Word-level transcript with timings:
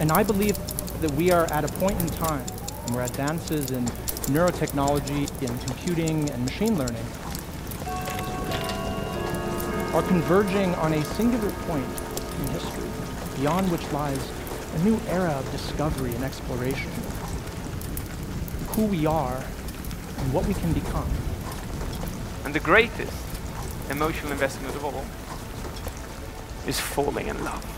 And 0.00 0.12
I 0.12 0.22
believe 0.22 0.56
that 1.00 1.10
we 1.12 1.30
are 1.32 1.44
at 1.46 1.64
a 1.64 1.68
point 1.74 2.00
in 2.00 2.08
time 2.08 2.46
where 2.92 3.04
advances 3.04 3.70
in 3.70 3.84
neurotechnology, 4.32 5.30
in 5.42 5.58
computing, 5.66 6.28
and 6.30 6.44
machine 6.44 6.76
learning 6.76 7.04
are 9.94 10.02
converging 10.02 10.74
on 10.76 10.92
a 10.92 11.04
singular 11.04 11.50
point 11.66 11.86
in 12.40 12.48
history, 12.48 12.88
beyond 13.36 13.70
which 13.70 13.90
lies 13.92 14.30
a 14.74 14.78
new 14.84 15.00
era 15.08 15.30
of 15.30 15.50
discovery 15.52 16.14
and 16.14 16.24
exploration. 16.24 16.90
Who 18.70 18.86
we 18.86 19.06
are 19.06 19.42
and 20.18 20.32
what 20.32 20.46
we 20.46 20.54
can 20.54 20.72
become. 20.72 21.08
And 22.44 22.54
the 22.54 22.60
greatest 22.60 23.16
emotional 23.90 24.32
investment 24.32 24.74
of 24.74 24.84
all 24.84 25.04
is 26.68 26.78
falling 26.78 27.28
in 27.28 27.42
love. 27.44 27.75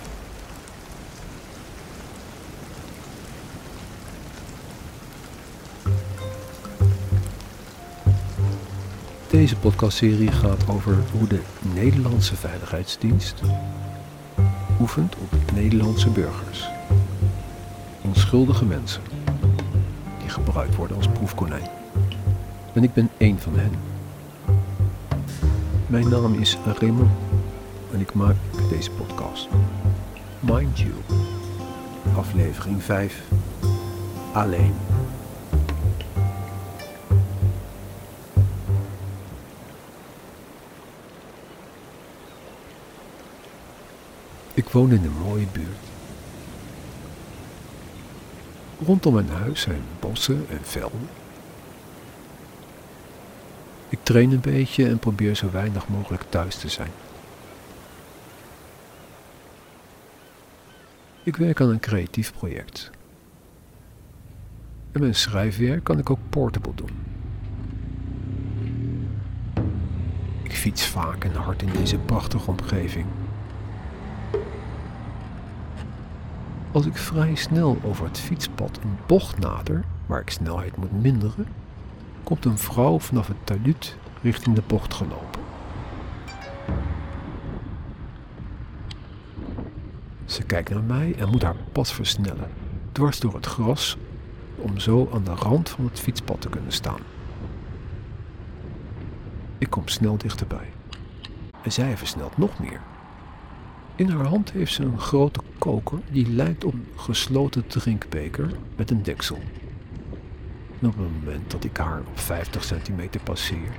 Deze 9.38 9.56
podcastserie 9.56 10.32
gaat 10.32 10.68
over 10.68 10.96
hoe 11.12 11.28
de 11.28 11.40
Nederlandse 11.74 12.36
Veiligheidsdienst 12.36 13.42
oefent 14.80 15.16
op 15.16 15.52
Nederlandse 15.54 16.10
burgers. 16.10 16.68
Onschuldige 18.02 18.64
mensen 18.64 19.02
die 20.20 20.28
gebruikt 20.28 20.74
worden 20.74 20.96
als 20.96 21.08
proefkonijn. 21.08 21.68
En 22.72 22.82
ik 22.82 22.92
ben 22.92 23.10
één 23.16 23.38
van 23.38 23.52
hen. 23.56 23.72
Mijn 25.86 26.08
naam 26.08 26.34
is 26.34 26.58
Raymond 26.78 27.10
en 27.92 28.00
ik 28.00 28.14
maak 28.14 28.36
deze 28.70 28.90
podcast. 28.90 29.48
Mind 30.40 30.78
You, 30.78 30.92
aflevering 32.16 32.82
5, 32.82 33.22
alleen. 34.32 34.74
Ik 44.58 44.68
woon 44.68 44.92
in 44.92 45.04
een 45.04 45.18
mooie 45.18 45.46
buurt. 45.52 45.86
Rondom 48.84 49.14
mijn 49.14 49.28
huis 49.28 49.60
zijn 49.60 49.82
bossen 50.00 50.46
en 50.50 50.58
velden. 50.62 51.08
Ik 53.88 53.98
train 54.02 54.32
een 54.32 54.40
beetje 54.40 54.88
en 54.88 54.98
probeer 54.98 55.34
zo 55.34 55.50
weinig 55.50 55.88
mogelijk 55.88 56.22
thuis 56.28 56.56
te 56.56 56.68
zijn. 56.68 56.90
Ik 61.22 61.36
werk 61.36 61.60
aan 61.60 61.68
een 61.68 61.80
creatief 61.80 62.32
project. 62.32 62.90
En 64.92 65.00
mijn 65.00 65.14
schrijfwerk 65.14 65.84
kan 65.84 65.98
ik 65.98 66.10
ook 66.10 66.20
portable 66.28 66.74
doen. 66.74 67.02
Ik 70.42 70.56
fiets 70.56 70.86
vaak 70.86 71.24
en 71.24 71.34
hard 71.34 71.62
in 71.62 71.72
deze 71.72 71.98
prachtige 71.98 72.50
omgeving. 72.50 73.06
Als 76.72 76.86
ik 76.86 76.96
vrij 76.96 77.34
snel 77.34 77.78
over 77.82 78.04
het 78.04 78.18
fietspad 78.18 78.78
een 78.82 78.96
bocht 79.06 79.38
nader, 79.38 79.84
waar 80.06 80.20
ik 80.20 80.30
snelheid 80.30 80.76
moet 80.76 81.02
minderen, 81.02 81.46
komt 82.22 82.44
een 82.44 82.58
vrouw 82.58 82.98
vanaf 82.98 83.26
het 83.26 83.36
talud 83.44 83.96
richting 84.22 84.54
de 84.54 84.62
bocht 84.66 84.94
gelopen. 84.94 85.40
Ze 90.24 90.42
kijkt 90.42 90.70
naar 90.70 90.82
mij 90.82 91.14
en 91.18 91.28
moet 91.28 91.42
haar 91.42 91.56
pas 91.72 91.92
versnellen, 91.92 92.50
dwars 92.92 93.20
door 93.20 93.34
het 93.34 93.46
gras, 93.46 93.96
om 94.56 94.78
zo 94.78 95.08
aan 95.12 95.24
de 95.24 95.34
rand 95.34 95.68
van 95.68 95.84
het 95.84 96.00
fietspad 96.00 96.40
te 96.40 96.48
kunnen 96.48 96.72
staan. 96.72 97.00
Ik 99.58 99.70
kom 99.70 99.88
snel 99.88 100.16
dichterbij. 100.16 100.72
En 101.62 101.72
zij 101.72 101.96
versnelt 101.96 102.36
nog 102.36 102.58
meer. 102.58 102.80
In 103.98 104.08
haar 104.08 104.26
hand 104.26 104.52
heeft 104.52 104.72
ze 104.72 104.82
een 104.82 105.00
grote 105.00 105.40
koker 105.58 105.98
die 106.10 106.28
lijkt 106.28 106.64
op 106.64 106.72
een 106.72 106.86
gesloten 106.96 107.66
drinkbeker 107.66 108.50
met 108.76 108.90
een 108.90 109.02
deksel. 109.02 109.38
Op 110.82 110.96
het 110.96 110.96
moment 110.96 111.50
dat 111.50 111.64
ik 111.64 111.76
haar 111.76 112.00
op 112.00 112.18
50 112.18 112.64
centimeter 112.64 113.20
passeer, 113.20 113.72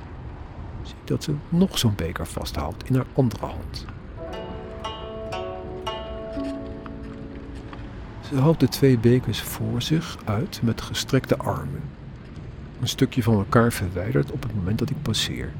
zie 0.83 0.95
ik 1.01 1.07
dat 1.07 1.23
ze 1.23 1.33
nog 1.49 1.77
zo'n 1.77 1.95
beker 1.95 2.27
vasthoudt 2.27 2.89
in 2.89 2.95
haar 2.95 3.05
andere 3.13 3.45
hand. 3.45 3.85
Ze 8.29 8.35
houdt 8.35 8.59
de 8.59 8.67
twee 8.67 8.97
bekers 8.97 9.41
voor 9.41 9.81
zich 9.81 10.17
uit 10.25 10.61
met 10.63 10.81
gestrekte 10.81 11.37
armen. 11.37 11.83
Een 12.81 12.87
stukje 12.87 13.23
van 13.23 13.33
elkaar 13.33 13.71
verwijderd 13.71 14.31
op 14.31 14.43
het 14.43 14.55
moment 14.55 14.79
dat 14.79 14.89
ik 14.89 15.01
passeer, 15.01 15.53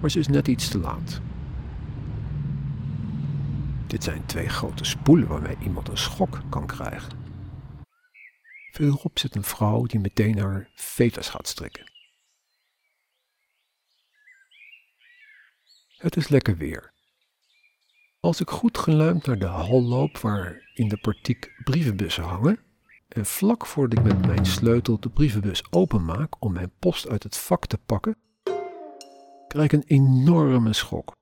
maar 0.00 0.10
ze 0.10 0.18
is 0.18 0.28
net 0.28 0.48
iets 0.48 0.68
te 0.68 0.78
laat. 0.78 1.20
Dit 3.88 4.04
zijn 4.04 4.26
twee 4.26 4.48
grote 4.48 4.84
spoelen 4.84 5.28
waarmee 5.28 5.56
iemand 5.62 5.88
een 5.88 5.98
schok 5.98 6.40
kan 6.48 6.66
krijgen. 6.66 7.12
Verderop 8.70 9.18
zit 9.18 9.34
een 9.34 9.42
vrouw 9.42 9.86
die 9.86 10.00
meteen 10.00 10.38
haar 10.38 10.70
veters 10.74 11.28
gaat 11.28 11.48
strikken. 11.48 11.92
Het 15.96 16.16
is 16.16 16.28
lekker 16.28 16.56
weer. 16.56 16.92
Als 18.20 18.40
ik 18.40 18.50
goed 18.50 18.78
geluimd 18.78 19.26
naar 19.26 19.38
de 19.38 19.46
hal 19.46 19.82
loop 19.82 20.18
waar 20.18 20.70
in 20.74 20.88
de 20.88 20.96
portiek 20.96 21.52
brievenbussen 21.64 22.24
hangen 22.24 22.58
en 23.08 23.26
vlak 23.26 23.66
voordat 23.66 23.98
ik 23.98 24.04
met 24.04 24.26
mijn 24.26 24.46
sleutel 24.46 25.00
de 25.00 25.10
brievenbus 25.10 25.72
openmaak 25.72 26.42
om 26.44 26.52
mijn 26.52 26.72
post 26.78 27.08
uit 27.08 27.22
het 27.22 27.36
vak 27.36 27.66
te 27.66 27.78
pakken, 27.78 28.16
krijg 29.48 29.72
ik 29.72 29.72
een 29.72 29.86
enorme 29.86 30.72
schok. 30.72 31.16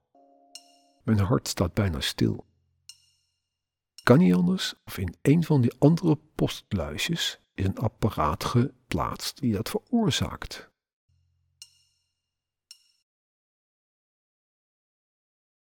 Mijn 1.05 1.19
hart 1.19 1.49
staat 1.49 1.75
bijna 1.75 2.01
stil. 2.01 2.46
Kan 4.07 4.19
niet 4.19 4.35
anders 4.35 4.75
of 4.85 4.99
in 4.99 5.15
een 5.23 5.45
van 5.45 5.61
die 5.61 5.73
andere 5.79 6.19
postluisjes 6.35 7.41
is 7.55 7.65
een 7.65 7.79
apparaat 7.79 8.45
geplaatst 8.45 9.41
die 9.41 9.53
dat 9.53 9.69
veroorzaakt. 9.69 10.71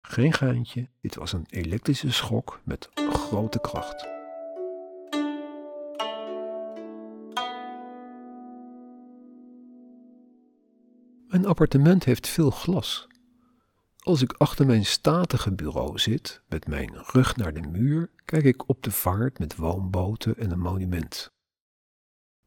Geen 0.00 0.32
geintje, 0.32 0.88
dit 1.00 1.14
was 1.14 1.32
een 1.32 1.46
elektrische 1.48 2.12
schok 2.12 2.60
met 2.64 2.88
grote 2.94 3.60
kracht. 3.60 4.02
Mijn 11.28 11.46
appartement 11.46 12.04
heeft 12.04 12.28
veel 12.28 12.50
glas. 12.50 13.08
Als 14.04 14.22
ik 14.22 14.32
achter 14.32 14.66
mijn 14.66 14.84
statige 14.84 15.52
bureau 15.52 15.98
zit, 15.98 16.42
met 16.48 16.66
mijn 16.66 16.94
rug 16.96 17.36
naar 17.36 17.54
de 17.54 17.60
muur, 17.60 18.10
kijk 18.24 18.44
ik 18.44 18.68
op 18.68 18.82
de 18.82 18.90
vaart 18.90 19.38
met 19.38 19.56
woonboten 19.56 20.36
en 20.36 20.50
een 20.50 20.60
monument. 20.60 21.32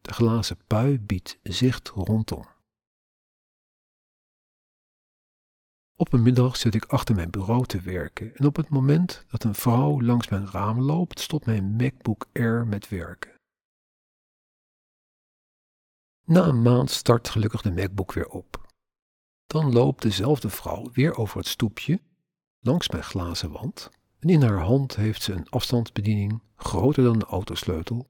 De 0.01 0.13
glazen 0.13 0.57
pui 0.67 0.99
biedt 0.99 1.39
zicht 1.43 1.87
rondom. 1.89 2.45
Op 5.95 6.13
een 6.13 6.21
middag 6.21 6.57
zit 6.57 6.75
ik 6.75 6.85
achter 6.85 7.15
mijn 7.15 7.29
bureau 7.29 7.65
te 7.65 7.81
werken 7.81 8.35
en 8.35 8.45
op 8.45 8.55
het 8.55 8.69
moment 8.69 9.25
dat 9.27 9.43
een 9.43 9.55
vrouw 9.55 10.01
langs 10.01 10.27
mijn 10.27 10.47
raam 10.51 10.81
loopt, 10.81 11.19
stopt 11.19 11.45
mijn 11.45 11.75
MacBook 11.75 12.27
Air 12.33 12.67
met 12.67 12.89
werken. 12.89 13.35
Na 16.23 16.43
een 16.47 16.61
maand 16.61 16.89
start 16.89 17.29
gelukkig 17.29 17.61
de 17.61 17.71
MacBook 17.71 18.13
weer 18.13 18.29
op. 18.29 18.66
Dan 19.47 19.73
loopt 19.73 20.01
dezelfde 20.01 20.49
vrouw 20.49 20.91
weer 20.91 21.15
over 21.15 21.37
het 21.37 21.47
stoepje, 21.47 22.01
langs 22.59 22.89
mijn 22.89 23.03
glazen 23.03 23.51
wand, 23.51 23.89
en 24.19 24.29
in 24.29 24.41
haar 24.41 24.61
hand 24.61 24.95
heeft 24.95 25.21
ze 25.21 25.33
een 25.33 25.49
afstandsbediening 25.49 26.41
groter 26.55 27.03
dan 27.03 27.19
de 27.19 27.25
autosleutel. 27.25 28.09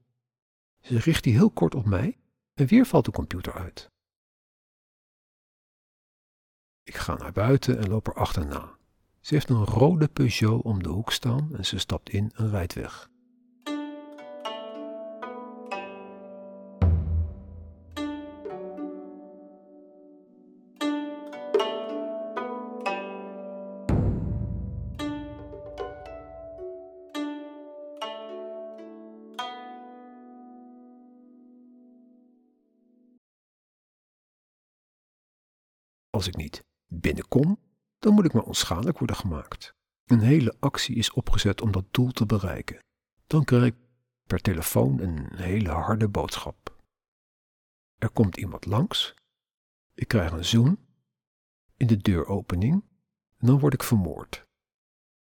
Ze 0.80 0.98
richt 0.98 1.24
die 1.24 1.32
heel 1.32 1.50
kort 1.50 1.74
op 1.74 1.84
mij 1.84 2.18
en 2.54 2.66
weer 2.66 2.86
valt 2.86 3.04
de 3.04 3.10
computer 3.10 3.52
uit. 3.52 3.90
Ik 6.82 6.94
ga 6.94 7.14
naar 7.14 7.32
buiten 7.32 7.78
en 7.78 7.88
loop 7.88 8.06
er 8.06 8.14
achterna. 8.14 8.76
Ze 9.20 9.34
heeft 9.34 9.48
een 9.48 9.64
rode 9.64 10.08
Peugeot 10.08 10.62
om 10.62 10.82
de 10.82 10.88
hoek 10.88 11.12
staan 11.12 11.56
en 11.56 11.66
ze 11.66 11.78
stapt 11.78 12.08
in 12.10 12.32
en 12.34 12.50
rijdt 12.50 12.74
weg. 12.74 13.10
Als 36.18 36.26
ik 36.26 36.36
niet 36.36 36.64
binnenkom, 36.86 37.58
dan 37.98 38.14
moet 38.14 38.24
ik 38.24 38.32
maar 38.32 38.42
onschadelijk 38.42 38.98
worden 38.98 39.16
gemaakt. 39.16 39.74
Een 40.04 40.20
hele 40.20 40.56
actie 40.58 40.96
is 40.96 41.12
opgezet 41.12 41.60
om 41.60 41.72
dat 41.72 41.84
doel 41.90 42.10
te 42.10 42.26
bereiken. 42.26 42.78
Dan 43.26 43.44
krijg 43.44 43.64
ik 43.64 43.74
Per 44.26 44.40
telefoon 44.40 45.00
een 45.00 45.36
hele 45.36 45.68
harde 45.68 46.08
boodschap. 46.08 46.82
Er 47.98 48.10
komt 48.10 48.36
iemand 48.36 48.66
langs. 48.66 49.14
Ik 49.94 50.08
krijg 50.08 50.32
een 50.32 50.44
zoen. 50.44 50.78
In 51.76 51.86
de 51.86 51.96
deuropening. 51.96 52.84
En 53.36 53.46
dan 53.46 53.58
word 53.58 53.74
ik 53.74 53.82
vermoord. 53.82 54.46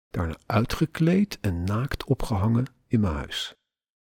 Daarna 0.10 0.38
uitgekleed 0.46 1.39
en 1.39 1.63
naakt 1.63 2.04
opgehangen 2.04 2.66
in 2.88 3.00
mijn 3.00 3.16
huis. 3.16 3.56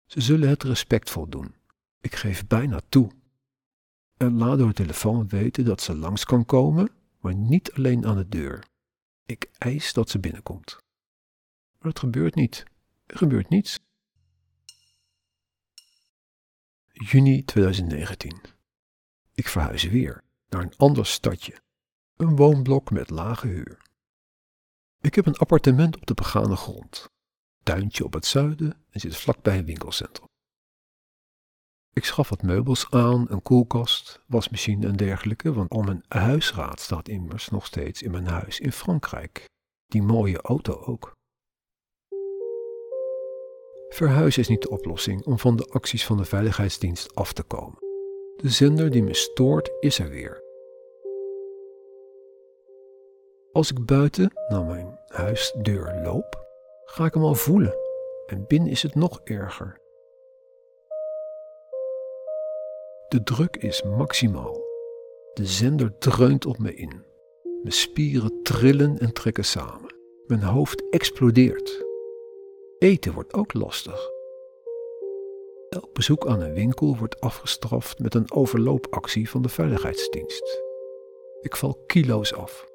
Ze 0.05 0.21
zullen 0.21 0.49
het 0.49 0.63
respectvol 0.63 1.29
doen. 1.29 1.55
Ik 1.99 2.15
geef 2.15 2.47
bijna 2.47 2.81
toe. 2.89 3.20
En 4.21 4.37
laat 4.37 4.57
door 4.57 4.73
telefoon 4.73 5.27
weten 5.27 5.65
dat 5.65 5.81
ze 5.81 5.95
langs 5.95 6.25
kan 6.25 6.45
komen, 6.45 6.89
maar 7.19 7.35
niet 7.35 7.73
alleen 7.73 8.05
aan 8.05 8.15
de 8.15 8.27
deur. 8.27 8.65
Ik 9.25 9.49
eis 9.57 9.93
dat 9.93 10.09
ze 10.09 10.19
binnenkomt. 10.19 10.77
Maar 11.79 11.89
het 11.89 11.99
gebeurt 11.99 12.35
niet. 12.35 12.63
Er 13.05 13.17
gebeurt 13.17 13.49
niets. 13.49 13.79
Juni 16.91 17.43
2019. 17.43 18.41
Ik 19.33 19.47
verhuis 19.47 19.83
weer 19.83 20.23
naar 20.49 20.61
een 20.61 20.77
ander 20.77 21.05
stadje. 21.05 21.61
Een 22.15 22.35
woonblok 22.35 22.91
met 22.91 23.09
lage 23.09 23.47
huur. 23.47 23.81
Ik 24.99 25.15
heb 25.15 25.25
een 25.25 25.37
appartement 25.37 25.95
op 25.95 26.05
de 26.05 26.13
begane 26.13 26.55
grond. 26.55 27.09
Tuintje 27.63 28.05
op 28.05 28.13
het 28.13 28.25
zuiden 28.25 28.85
en 28.89 28.99
zit 28.99 29.17
vlakbij 29.17 29.57
een 29.57 29.65
winkelcentrum. 29.65 30.29
Ik 31.93 32.05
schaf 32.05 32.29
wat 32.29 32.41
meubels 32.41 32.87
aan, 32.89 33.25
een 33.29 33.41
koelkast, 33.41 34.21
wasmachine 34.27 34.87
en 34.87 34.95
dergelijke, 34.95 35.53
want 35.53 35.69
al 35.69 35.81
mijn 35.81 36.03
huisraad 36.07 36.79
staat 36.79 37.07
immers 37.07 37.49
nog 37.49 37.65
steeds 37.65 38.01
in 38.01 38.11
mijn 38.11 38.27
huis 38.27 38.59
in 38.59 38.71
Frankrijk. 38.71 39.45
Die 39.87 40.01
mooie 40.01 40.41
auto 40.41 40.81
ook. 40.85 41.11
Verhuizen 43.89 44.41
is 44.41 44.47
niet 44.47 44.61
de 44.61 44.69
oplossing 44.69 45.25
om 45.25 45.39
van 45.39 45.55
de 45.55 45.65
acties 45.69 46.05
van 46.05 46.17
de 46.17 46.25
Veiligheidsdienst 46.25 47.15
af 47.15 47.33
te 47.33 47.43
komen. 47.43 47.77
De 48.35 48.49
zender 48.49 48.91
die 48.91 49.03
me 49.03 49.13
stoort 49.13 49.71
is 49.79 49.99
er 49.99 50.09
weer. 50.09 50.41
Als 53.51 53.71
ik 53.71 53.85
buiten 53.85 54.31
naar 54.47 54.63
mijn 54.63 54.99
huisdeur 55.07 56.01
loop, 56.03 56.45
ga 56.85 57.05
ik 57.05 57.13
hem 57.13 57.23
al 57.23 57.35
voelen 57.35 57.75
en 58.25 58.45
binnen 58.47 58.69
is 58.69 58.83
het 58.83 58.95
nog 58.95 59.21
erger. 59.23 59.79
De 63.11 63.23
druk 63.23 63.57
is 63.57 63.83
maximaal. 63.83 64.61
De 65.33 65.45
zender 65.45 65.97
dreunt 65.97 66.45
op 66.45 66.59
me 66.59 66.75
in. 66.75 67.05
Mijn 67.61 67.73
spieren 67.73 68.43
trillen 68.43 68.99
en 68.99 69.13
trekken 69.13 69.45
samen. 69.45 69.95
Mijn 70.27 70.41
hoofd 70.41 70.89
explodeert. 70.89 71.85
Eten 72.79 73.13
wordt 73.13 73.33
ook 73.33 73.53
lastig. 73.53 74.09
Elk 75.69 75.93
bezoek 75.93 76.27
aan 76.27 76.41
een 76.41 76.53
winkel 76.53 76.97
wordt 76.97 77.19
afgestraft 77.19 77.99
met 77.99 78.15
een 78.15 78.31
overloopactie 78.31 79.29
van 79.29 79.41
de 79.41 79.49
veiligheidsdienst. 79.49 80.61
Ik 81.41 81.55
val 81.55 81.83
kilo's 81.85 82.33
af. 82.33 82.65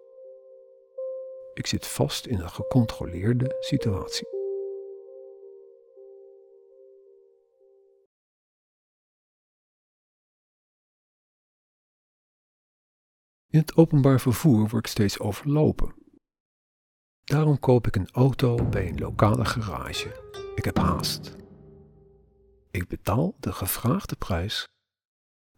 Ik 1.55 1.67
zit 1.67 1.87
vast 1.87 2.27
in 2.27 2.41
een 2.41 2.51
gecontroleerde 2.51 3.57
situatie. 3.61 4.36
In 13.57 13.63
het 13.63 13.77
openbaar 13.77 14.21
vervoer 14.21 14.69
word 14.69 14.85
ik 14.85 14.87
steeds 14.87 15.19
overlopen. 15.19 15.95
Daarom 17.25 17.59
koop 17.59 17.87
ik 17.87 17.97
een 17.97 18.11
auto 18.11 18.69
bij 18.69 18.89
een 18.89 18.99
lokale 18.99 19.45
garage. 19.45 20.23
Ik 20.55 20.65
heb 20.65 20.77
haast. 20.79 21.37
Ik 22.71 22.89
betaal 22.89 23.35
de 23.41 23.53
gevraagde 23.53 24.17
prijs, 24.17 24.69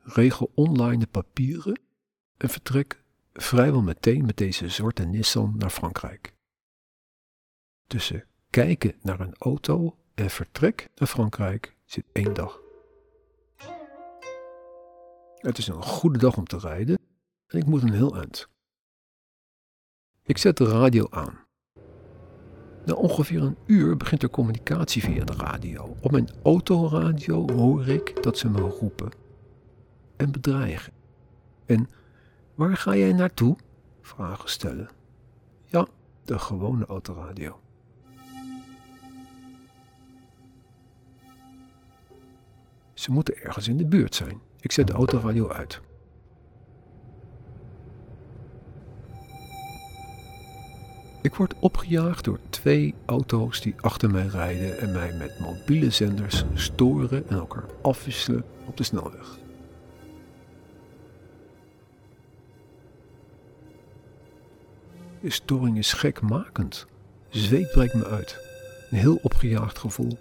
regel 0.02 0.50
online 0.54 0.98
de 0.98 1.06
papieren 1.06 1.80
en 2.36 2.48
vertrek 2.48 3.04
vrijwel 3.32 3.82
meteen 3.82 4.26
met 4.26 4.36
deze 4.36 4.68
zwarte 4.68 5.04
Nissan 5.04 5.54
naar 5.56 5.70
Frankrijk. 5.70 6.34
Tussen 7.86 8.24
kijken 8.50 8.94
naar 9.02 9.20
een 9.20 9.34
auto 9.38 9.96
en 10.14 10.30
vertrek 10.30 10.88
naar 10.94 11.08
Frankrijk 11.08 11.76
zit 11.84 12.04
één 12.12 12.34
dag. 12.34 12.60
Het 15.36 15.58
is 15.58 15.66
een 15.66 15.82
goede 15.82 16.18
dag 16.18 16.36
om 16.36 16.44
te 16.44 16.58
rijden 16.58 16.97
en 17.48 17.58
ik 17.58 17.66
moet 17.66 17.82
een 17.82 17.92
heel 17.92 18.16
eind. 18.16 18.48
Ik 20.22 20.38
zet 20.38 20.56
de 20.56 20.64
radio 20.64 21.06
aan. 21.10 21.46
Na 22.84 22.94
ongeveer 22.94 23.42
een 23.42 23.56
uur 23.66 23.96
begint 23.96 24.22
er 24.22 24.30
communicatie 24.30 25.02
via 25.02 25.24
de 25.24 25.32
radio. 25.32 25.96
Op 26.00 26.10
mijn 26.10 26.28
autoradio 26.42 27.52
hoor 27.52 27.88
ik 27.88 28.22
dat 28.22 28.38
ze 28.38 28.48
me 28.48 28.60
roepen 28.60 29.10
en 30.16 30.32
bedreigen. 30.32 30.92
En 31.66 31.88
waar 32.54 32.76
ga 32.76 32.96
jij 32.96 33.12
naartoe? 33.12 33.56
Vragen 34.00 34.50
stellen. 34.50 34.88
Ja, 35.64 35.86
de 36.24 36.38
gewone 36.38 36.86
autoradio. 36.86 37.60
Ze 42.94 43.10
moeten 43.10 43.36
ergens 43.36 43.68
in 43.68 43.76
de 43.76 43.86
buurt 43.86 44.14
zijn. 44.14 44.40
Ik 44.60 44.72
zet 44.72 44.86
de 44.86 44.92
autoradio 44.92 45.48
uit. 45.48 45.80
Ik 51.20 51.34
word 51.34 51.54
opgejaagd 51.58 52.24
door 52.24 52.38
twee 52.50 52.94
auto's 53.06 53.60
die 53.60 53.74
achter 53.80 54.10
mij 54.10 54.26
rijden 54.26 54.78
en 54.78 54.92
mij 54.92 55.12
met 55.12 55.38
mobiele 55.38 55.90
zenders 55.90 56.44
storen 56.54 57.28
en 57.28 57.36
elkaar 57.36 57.64
afwisselen 57.82 58.44
op 58.66 58.76
de 58.76 58.82
snelweg. 58.82 59.38
De 65.20 65.30
storing 65.30 65.78
is 65.78 65.92
gekmakend. 65.92 66.86
Zweet 67.28 67.70
breekt 67.70 67.94
me 67.94 68.06
uit. 68.06 68.38
Een 68.90 68.98
heel 68.98 69.18
opgejaagd 69.22 69.78
gevoel. 69.78 70.18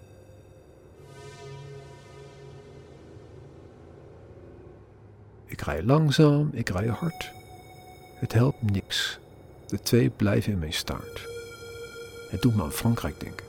Ik 5.46 5.62
rij 5.62 5.84
langzaam, 5.84 6.50
ik 6.54 6.70
rij 6.70 6.88
hard. 6.88 7.32
Het 8.16 8.34
helpt 8.34 8.72
niks. 8.72 9.20
De 9.68 9.80
twee 9.80 10.10
blijven 10.10 10.52
in 10.52 10.60
mijn 10.60 10.74
staart. 10.74 11.28
Het 12.30 12.42
doet 12.42 12.56
me 12.56 12.64
aan 12.64 12.72
Frankrijk 12.72 13.20
denken. 13.20 13.46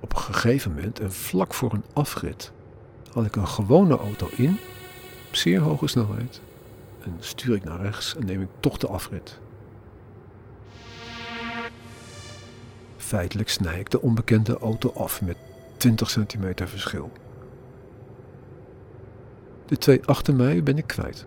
Op 0.00 0.12
een 0.12 0.22
gegeven 0.22 0.74
moment 0.74 1.00
en 1.00 1.12
vlak 1.12 1.54
voor 1.54 1.72
een 1.72 1.84
afrit 1.92 2.52
had 3.12 3.24
ik 3.24 3.36
een 3.36 3.48
gewone 3.48 3.96
auto 3.96 4.28
in, 4.36 4.58
op 5.28 5.36
zeer 5.36 5.60
hoge 5.60 5.86
snelheid, 5.86 6.40
en 7.02 7.16
stuur 7.18 7.54
ik 7.54 7.64
naar 7.64 7.80
rechts 7.80 8.16
en 8.16 8.26
neem 8.26 8.42
ik 8.42 8.48
toch 8.60 8.78
de 8.78 8.86
afrit. 8.86 9.38
Feitelijk 12.96 13.48
snij 13.48 13.78
ik 13.78 13.90
de 13.90 14.00
onbekende 14.00 14.58
auto 14.58 14.92
af 14.92 15.22
met 15.22 15.36
20 15.76 16.10
centimeter 16.10 16.68
verschil. 16.68 17.12
De 19.66 19.78
twee 19.78 20.04
achter 20.04 20.34
mij 20.34 20.62
ben 20.62 20.78
ik 20.78 20.86
kwijt. 20.86 21.26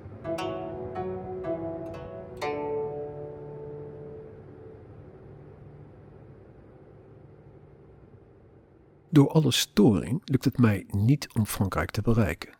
Door 9.13 9.29
alle 9.29 9.51
storing 9.51 10.21
lukt 10.25 10.45
het 10.45 10.57
mij 10.57 10.83
niet 10.87 11.33
om 11.33 11.45
Frankrijk 11.45 11.91
te 11.91 12.01
bereiken. 12.01 12.57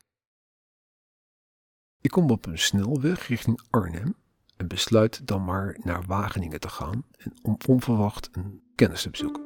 Ik 2.01 2.11
kom 2.11 2.29
op 2.31 2.45
een 2.45 2.57
snelweg 2.57 3.27
richting 3.27 3.61
Arnhem 3.69 4.15
en 4.57 4.67
besluit 4.67 5.27
dan 5.27 5.43
maar 5.43 5.79
naar 5.83 6.05
Wageningen 6.05 6.59
te 6.59 6.69
gaan 6.69 7.05
en 7.17 7.33
om 7.41 7.57
onverwacht 7.67 8.29
een 8.31 8.71
kennis 8.75 9.01
te 9.01 9.09
bezoeken. 9.09 9.43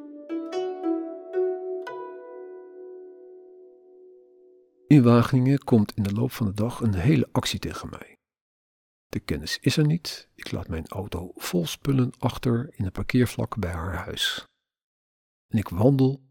In 4.86 5.02
Wageningen 5.02 5.58
komt 5.58 5.94
in 5.94 6.02
de 6.02 6.12
loop 6.12 6.32
van 6.32 6.46
de 6.46 6.54
dag 6.54 6.80
een 6.80 6.94
hele 6.94 7.28
actie 7.32 7.58
tegen 7.58 7.90
mij. 7.90 8.16
De 9.06 9.20
kennis 9.20 9.58
is 9.58 9.76
er 9.76 9.86
niet. 9.86 10.28
Ik 10.34 10.50
laat 10.50 10.68
mijn 10.68 10.86
auto 10.86 11.30
vol 11.34 11.66
spullen 11.66 12.12
achter 12.18 12.72
in 12.76 12.84
een 12.84 12.92
parkeervlak 12.92 13.58
bij 13.58 13.72
haar 13.72 13.94
huis. 13.94 14.44
En 15.48 15.58
ik 15.58 15.68
wandel 15.68 16.26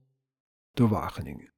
door 0.77 0.89
Wageningen. 0.89 1.51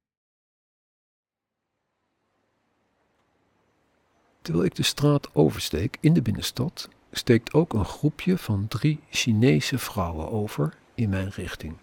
Terwijl 4.42 4.64
ik 4.64 4.74
de 4.74 4.82
straat 4.82 5.34
oversteek 5.34 5.96
in 6.00 6.12
de 6.12 6.22
binnenstad, 6.22 6.88
steekt 7.10 7.52
ook 7.52 7.72
een 7.72 7.84
groepje 7.84 8.38
van 8.38 8.68
drie 8.68 9.00
Chinese 9.10 9.78
vrouwen 9.78 10.30
over 10.30 10.76
in 10.94 11.08
mijn 11.08 11.28
richting. 11.28 11.76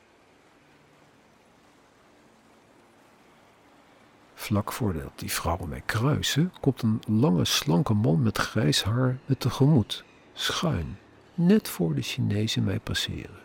Vlak 4.33 4.71
voordat 4.71 5.11
die 5.15 5.31
vrouwen 5.31 5.69
mij 5.69 5.81
kruisen, 5.85 6.53
komt 6.59 6.81
een 6.81 7.01
lange, 7.07 7.45
slanke 7.45 7.93
man 7.93 8.21
met 8.21 8.37
grijs 8.37 8.83
haar 8.83 9.19
me 9.25 9.37
tegemoet, 9.37 10.03
schuin, 10.33 10.97
net 11.33 11.67
voor 11.67 11.95
de 11.95 12.01
Chinezen 12.01 12.63
mij 12.63 12.79
passeren. 12.79 13.39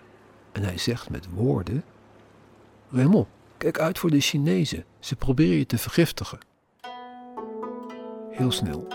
En 0.53 0.63
hij 0.63 0.79
zegt 0.79 1.11
met 1.11 1.29
woorden: 1.31 1.85
Raymond, 2.91 3.29
Kijk 3.63 3.79
uit 3.79 3.99
voor 3.99 4.11
de 4.11 4.21
Chinezen, 4.21 4.85
ze 5.01 5.17
proberen 5.17 5.57
je 5.57 5.67
te 5.67 5.79
vergiftigen. 5.79 6.39
Heel 8.31 8.51
snel. 8.51 8.87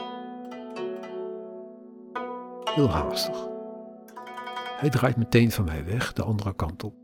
Heel 2.64 2.90
haastig. 2.90 3.48
Hij 4.80 4.90
draait 4.90 5.18
meteen 5.18 5.52
van 5.52 5.66
mij 5.66 5.86
weg, 5.86 6.14
de 6.14 6.24
andere 6.24 6.56
kant 6.56 6.84
op. 6.84 6.96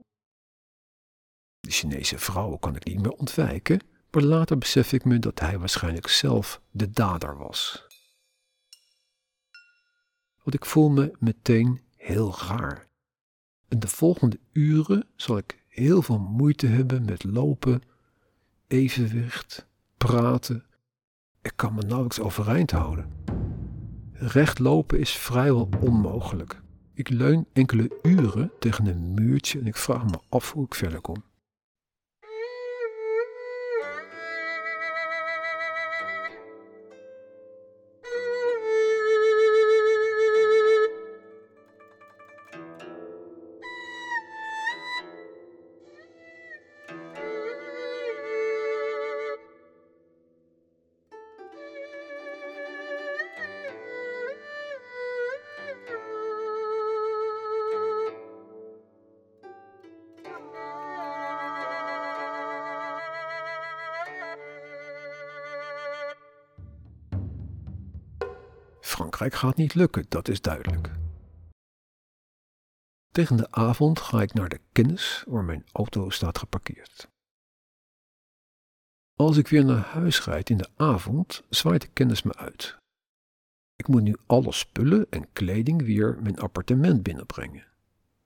De 1.59 1.71
Chinese 1.71 2.17
vrouw 2.17 2.57
kan 2.57 2.75
ik 2.75 2.85
niet 2.85 3.01
meer 3.01 3.11
ontwijken, 3.11 3.79
maar 4.11 4.23
later 4.23 4.57
besef 4.57 4.93
ik 4.93 5.05
me 5.05 5.19
dat 5.19 5.39
hij 5.39 5.59
waarschijnlijk 5.59 6.07
zelf 6.07 6.61
de 6.71 6.89
dader 6.89 7.37
was. 7.37 7.85
Want 10.43 10.55
ik 10.55 10.65
voel 10.65 10.89
me 10.89 11.15
meteen 11.19 11.81
heel 11.95 12.35
raar. 12.47 12.87
En 13.67 13.79
de 13.79 13.87
volgende 13.87 14.39
uren 14.51 15.07
zal 15.15 15.37
ik 15.37 15.62
heel 15.73 16.01
veel 16.01 16.19
moeite 16.19 16.67
hebben 16.67 17.05
met 17.05 17.23
lopen, 17.23 17.81
evenwicht, 18.67 19.67
praten. 19.97 20.65
Ik 21.41 21.53
kan 21.55 21.73
me 21.73 21.81
nauwelijks 21.81 22.19
overeind 22.19 22.71
houden. 22.71 23.11
Recht 24.11 24.59
lopen 24.59 24.99
is 24.99 25.11
vrijwel 25.11 25.69
onmogelijk. 25.79 26.61
Ik 26.93 27.09
leun 27.09 27.45
enkele 27.53 27.99
uren 28.01 28.51
tegen 28.59 28.85
een 28.85 29.13
muurtje 29.13 29.59
en 29.59 29.67
ik 29.67 29.75
vraag 29.75 30.05
me 30.05 30.19
af 30.29 30.51
hoe 30.51 30.65
ik 30.65 30.75
verder 30.75 31.01
kom. 31.01 31.23
Frankrijk 69.23 69.55
gaat 69.55 69.63
niet 69.63 69.73
lukken, 69.73 70.05
dat 70.09 70.27
is 70.27 70.41
duidelijk. 70.41 70.91
Tegen 73.11 73.37
de 73.37 73.51
avond 73.51 73.99
ga 73.99 74.21
ik 74.21 74.33
naar 74.33 74.49
de 74.49 74.59
kennis 74.71 75.23
waar 75.27 75.43
mijn 75.43 75.65
auto 75.71 76.09
staat 76.09 76.37
geparkeerd. 76.37 77.07
Als 79.15 79.37
ik 79.37 79.47
weer 79.47 79.65
naar 79.65 79.85
huis 79.85 80.23
rijd 80.23 80.49
in 80.49 80.57
de 80.57 80.69
avond, 80.75 81.43
zwaait 81.49 81.81
de 81.81 81.87
kennis 81.87 82.23
me 82.23 82.35
uit. 82.35 82.77
Ik 83.75 83.87
moet 83.87 84.01
nu 84.01 84.15
alle 84.25 84.51
spullen 84.51 85.07
en 85.09 85.33
kleding 85.33 85.81
weer 85.81 86.19
mijn 86.21 86.39
appartement 86.39 87.03
binnenbrengen. 87.03 87.67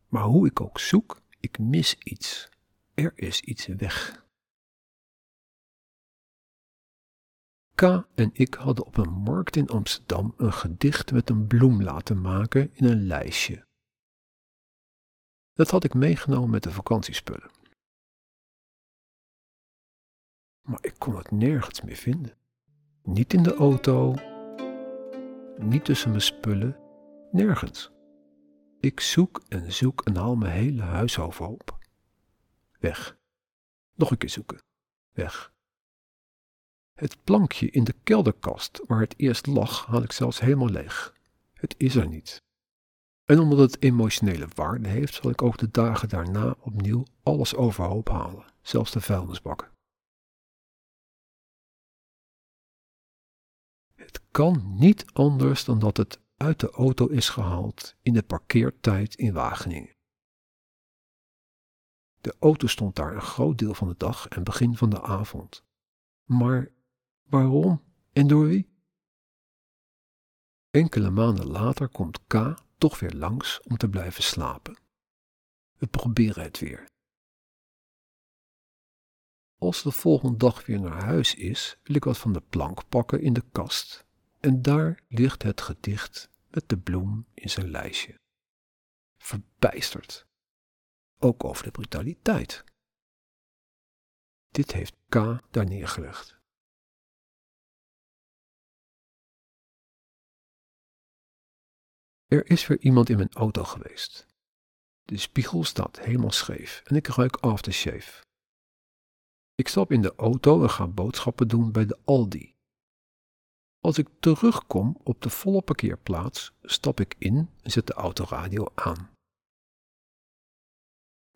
Maar 0.07 0.23
hoe 0.23 0.47
ik 0.47 0.61
ook 0.61 0.79
zoek, 0.79 1.21
ik 1.39 1.59
mis 1.59 1.95
iets. 1.97 2.49
Er 2.93 3.11
is 3.15 3.41
iets 3.41 3.65
weg. 3.65 4.26
K 7.77 8.07
en 8.15 8.29
ik 8.33 8.53
hadden 8.53 8.85
op 8.85 8.97
een 8.97 9.09
markt 9.11 9.55
in 9.55 9.67
Amsterdam 9.67 10.33
een 10.37 10.53
gedicht 10.53 11.11
met 11.11 11.29
een 11.29 11.47
bloem 11.47 11.83
laten 11.83 12.21
maken 12.21 12.75
in 12.75 12.85
een 12.85 13.07
lijstje. 13.07 13.67
Dat 15.53 15.69
had 15.69 15.83
ik 15.83 15.93
meegenomen 15.93 16.49
met 16.49 16.63
de 16.63 16.71
vakantiespullen. 16.71 17.49
Maar 20.61 20.79
ik 20.81 20.95
kon 20.97 21.15
het 21.17 21.31
nergens 21.31 21.81
meer 21.81 21.95
vinden. 21.95 22.37
Niet 23.03 23.33
in 23.33 23.43
de 23.43 23.55
auto, 23.55 24.15
niet 25.57 25.85
tussen 25.85 26.09
mijn 26.09 26.21
spullen, 26.21 26.79
nergens. 27.31 27.91
Ik 28.79 28.99
zoek 28.99 29.43
en 29.47 29.71
zoek 29.71 30.01
en 30.01 30.15
haal 30.15 30.35
mijn 30.35 30.53
hele 30.53 30.81
huis 30.81 31.19
overhoop. 31.19 31.77
Weg. 32.79 33.17
Nog 33.93 34.11
een 34.11 34.17
keer 34.17 34.29
zoeken. 34.29 34.61
Weg. 35.11 35.55
Het 36.97 37.23
plankje 37.23 37.69
in 37.69 37.83
de 37.83 37.95
kelderkast 38.03 38.81
waar 38.87 38.99
het 38.99 39.13
eerst 39.17 39.47
lag, 39.47 39.85
haal 39.85 40.03
ik 40.03 40.11
zelfs 40.11 40.39
helemaal 40.39 40.69
leeg. 40.69 41.15
Het 41.53 41.75
is 41.77 41.95
er 41.95 42.07
niet. 42.07 42.41
En 43.25 43.39
omdat 43.39 43.59
het 43.59 43.81
emotionele 43.81 44.47
waarde 44.55 44.87
heeft, 44.87 45.13
zal 45.13 45.29
ik 45.29 45.41
ook 45.41 45.57
de 45.57 45.71
dagen 45.71 46.09
daarna 46.09 46.55
opnieuw 46.59 47.05
alles 47.23 47.55
overhoop 47.55 48.09
halen, 48.09 48.45
zelfs 48.61 48.91
de 48.91 49.01
vuilnisbakken. 49.01 49.71
Het 53.95 54.21
kan 54.31 54.75
niet 54.77 55.05
anders 55.13 55.65
dan 55.65 55.79
dat 55.79 55.97
het 55.97 56.21
uit 56.37 56.59
de 56.59 56.69
auto 56.69 57.07
is 57.07 57.29
gehaald 57.29 57.95
in 58.01 58.13
de 58.13 58.23
parkeertijd 58.23 59.15
in 59.15 59.33
Wageningen. 59.33 59.95
De 62.21 62.35
auto 62.39 62.67
stond 62.67 62.95
daar 62.95 63.15
een 63.15 63.21
groot 63.21 63.57
deel 63.57 63.73
van 63.73 63.87
de 63.87 63.97
dag 63.97 64.27
en 64.27 64.43
begin 64.43 64.75
van 64.75 64.89
de 64.89 65.01
avond. 65.01 65.63
Maar 66.23 66.75
Waarom 67.29 67.83
en 68.13 68.27
door 68.27 68.47
wie? 68.47 68.69
Enkele 70.69 71.09
maanden 71.09 71.47
later 71.47 71.89
komt 71.89 72.27
K 72.27 72.55
toch 72.77 72.99
weer 72.99 73.13
langs 73.13 73.61
om 73.61 73.77
te 73.77 73.89
blijven 73.89 74.23
slapen. 74.23 74.77
We 75.77 75.87
proberen 75.87 76.43
het 76.43 76.59
weer. 76.59 76.87
Als 79.57 79.83
de 79.83 79.91
volgende 79.91 80.37
dag 80.37 80.65
weer 80.65 80.79
naar 80.79 81.03
huis 81.03 81.35
is, 81.35 81.79
wil 81.83 81.95
ik 81.95 82.03
wat 82.03 82.17
van 82.17 82.33
de 82.33 82.41
plank 82.41 82.89
pakken 82.89 83.21
in 83.21 83.33
de 83.33 83.43
kast. 83.51 84.05
En 84.39 84.61
daar 84.61 85.03
ligt 85.07 85.43
het 85.43 85.61
gedicht 85.61 86.29
met 86.49 86.69
de 86.69 86.77
bloem 86.77 87.27
in 87.33 87.49
zijn 87.49 87.69
lijstje. 87.69 88.19
Verbijsterd. 89.17 90.27
Ook 91.19 91.43
over 91.43 91.63
de 91.63 91.71
brutaliteit. 91.71 92.63
Dit 94.49 94.71
heeft 94.71 94.95
K 95.09 95.13
daar 95.51 95.65
neergelegd. 95.65 96.36
Er 102.27 102.49
is 102.49 102.67
weer 102.67 102.79
iemand 102.79 103.09
in 103.09 103.17
mijn 103.17 103.33
auto 103.33 103.63
geweest. 103.63 104.27
De 105.03 105.17
spiegel 105.17 105.63
staat 105.63 105.99
helemaal 105.99 106.31
scheef 106.31 106.81
en 106.85 106.95
ik 106.95 107.07
ruik 107.07 107.35
aftershave. 107.35 108.25
Ik 109.55 109.67
stap 109.67 109.91
in 109.91 110.01
de 110.01 110.15
auto 110.15 110.61
en 110.61 110.69
ga 110.69 110.87
boodschappen 110.87 111.47
doen 111.47 111.71
bij 111.71 111.85
de 111.85 111.99
Aldi. 112.03 112.55
Als 113.79 113.97
ik 113.97 114.07
terugkom 114.19 114.97
op 115.03 115.21
de 115.21 115.29
volle 115.29 115.61
parkeerplaats, 115.61 116.53
stap 116.61 116.99
ik 116.99 117.15
in 117.17 117.49
en 117.61 117.71
zet 117.71 117.87
de 117.87 117.93
autoradio 117.93 118.71
aan. 118.75 119.09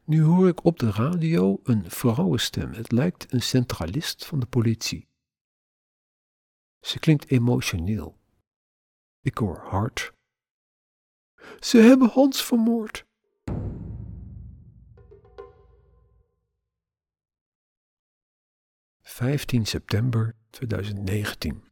Nu 0.03 0.21
hoor 0.21 0.47
ik 0.47 0.65
op 0.65 0.79
de 0.79 0.91
radio 0.91 1.59
een 1.63 1.91
vrouwenstem. 1.91 2.73
Het 2.73 2.91
lijkt 2.91 3.33
een 3.33 3.41
centralist 3.41 4.25
van 4.25 4.39
de 4.39 4.45
politie. 4.45 5.07
Ze 6.79 6.99
klinkt 6.99 7.29
emotioneel. 7.29 8.17
Ik 9.21 9.37
hoor 9.37 9.57
hard 9.57 10.13
ze 11.59 11.77
hebben 11.77 12.09
Hans 12.09 12.43
vermoord. 12.43 13.05
...15 19.01 19.61
september 19.61 20.35
2019. 20.49 21.63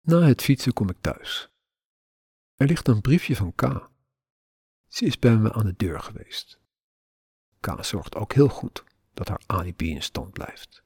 Na 0.00 0.20
het 0.20 0.42
fietsen 0.42 0.72
kom 0.72 0.90
ik 0.90 1.00
thuis. 1.00 1.50
Er 2.54 2.66
ligt 2.66 2.88
een 2.88 3.00
briefje 3.00 3.36
van 3.36 3.54
K. 3.54 3.90
Ze 4.88 5.04
is 5.04 5.18
bij 5.18 5.36
me 5.36 5.52
aan 5.52 5.66
de 5.66 5.74
deur 5.76 6.00
geweest. 6.00 6.60
K 7.60 7.84
zorgt 7.84 8.14
ook 8.14 8.32
heel 8.32 8.48
goed 8.48 8.84
dat 9.14 9.28
haar 9.28 9.42
alibi 9.46 9.90
in 9.90 10.02
stand 10.02 10.32
blijft. 10.32 10.84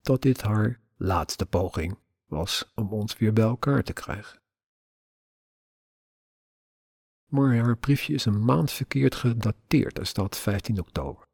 Dat 0.00 0.22
dit 0.22 0.40
haar 0.40 0.80
laatste 0.96 1.46
poging 1.46 1.98
was 2.26 2.72
om 2.74 2.92
ons 2.92 3.18
weer 3.18 3.32
bij 3.32 3.44
elkaar 3.44 3.82
te 3.82 3.92
krijgen 3.92 4.39
maar 7.30 7.56
haar 7.56 7.76
briefje 7.76 8.14
is 8.14 8.24
een 8.24 8.44
maand 8.44 8.72
verkeerd 8.72 9.14
gedateerd. 9.14 9.98
Er 9.98 10.06
staat 10.06 10.38
15 10.38 10.80
oktober. 10.80 11.28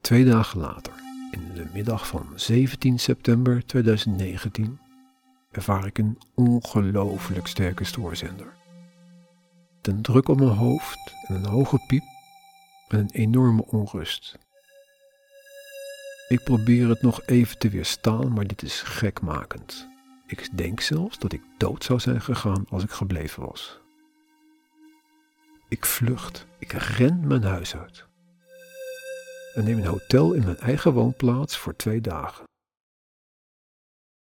Twee 0.00 0.24
dagen 0.24 0.60
later, 0.60 0.92
in 1.30 1.54
de 1.54 1.70
middag 1.72 2.06
van 2.06 2.32
17 2.34 2.98
september 2.98 3.66
2019, 3.66 4.80
ervaar 5.50 5.86
ik 5.86 5.98
een 5.98 6.18
ongelooflijk 6.34 7.46
sterke 7.46 7.84
stoorzender. 7.84 8.56
Een 9.82 10.02
druk 10.02 10.28
op 10.28 10.38
mijn 10.38 10.50
hoofd 10.50 11.14
en 11.26 11.34
een 11.34 11.46
hoge 11.46 11.84
piep 11.86 12.02
en 12.88 12.98
een 12.98 13.10
enorme 13.10 13.64
onrust. 13.66 14.38
Ik 16.32 16.44
probeer 16.44 16.88
het 16.88 17.02
nog 17.02 17.22
even 17.26 17.58
te 17.58 17.68
weerstaan, 17.68 18.32
maar 18.32 18.46
dit 18.46 18.62
is 18.62 18.82
gekmakend. 18.82 19.88
Ik 20.26 20.56
denk 20.56 20.80
zelfs 20.80 21.18
dat 21.18 21.32
ik 21.32 21.42
dood 21.58 21.84
zou 21.84 22.00
zijn 22.00 22.20
gegaan 22.20 22.64
als 22.68 22.82
ik 22.82 22.90
gebleven 22.90 23.42
was. 23.46 23.80
Ik 25.68 25.86
vlucht, 25.86 26.46
ik 26.58 26.72
ren 26.72 27.26
mijn 27.26 27.42
huis 27.42 27.76
uit. 27.76 28.06
En 29.54 29.64
neem 29.64 29.78
een 29.78 29.86
hotel 29.86 30.32
in 30.32 30.44
mijn 30.44 30.58
eigen 30.58 30.92
woonplaats 30.92 31.56
voor 31.56 31.76
twee 31.76 32.00
dagen. 32.00 32.44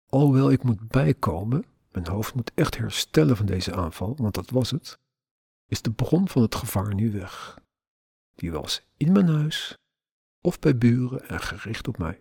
Alhoewel 0.06 0.50
ik 0.50 0.62
moet 0.62 0.88
bijkomen, 0.88 1.64
mijn 1.92 2.06
hoofd 2.06 2.34
moet 2.34 2.52
echt 2.54 2.76
herstellen 2.76 3.36
van 3.36 3.46
deze 3.46 3.74
aanval, 3.74 4.16
want 4.16 4.34
dat 4.34 4.50
was 4.50 4.70
het, 4.70 4.98
is 5.66 5.82
de 5.82 5.92
bron 5.92 6.28
van 6.28 6.42
het 6.42 6.54
gevaar 6.54 6.94
nu 6.94 7.12
weg. 7.12 7.58
Die 8.34 8.52
was 8.52 8.86
in 8.96 9.12
mijn 9.12 9.28
huis 9.28 9.78
of 10.40 10.58
bij 10.58 10.78
buren 10.78 11.28
en 11.28 11.40
gericht 11.40 11.88
op 11.88 11.98
mij. 11.98 12.20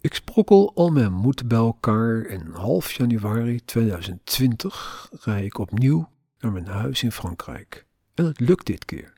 Ik 0.00 0.14
sprokkel 0.14 0.74
al 0.74 0.90
mijn 0.90 1.12
moed 1.12 1.48
bij 1.48 1.58
elkaar 1.58 2.24
en 2.24 2.52
half 2.52 2.92
januari 2.92 3.64
2020 3.64 5.08
rij 5.20 5.44
ik 5.44 5.58
opnieuw 5.58 6.08
naar 6.38 6.52
mijn 6.52 6.66
huis 6.66 7.02
in 7.02 7.12
Frankrijk. 7.12 7.86
En 8.14 8.24
het 8.24 8.40
lukt 8.40 8.66
dit 8.66 8.84
keer. 8.84 9.12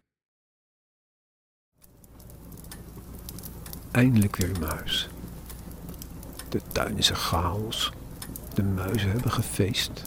Eindelijk 3.91 4.37
weer 4.37 4.49
in 4.49 4.61
mijn 4.61 4.73
huis. 4.73 5.09
De 6.49 6.61
tuin 6.73 6.99
is 6.99 7.09
een 7.09 7.17
chaos. 7.17 7.93
De 8.55 8.63
muizen 8.63 9.11
hebben 9.11 9.31
gefeest. 9.31 10.05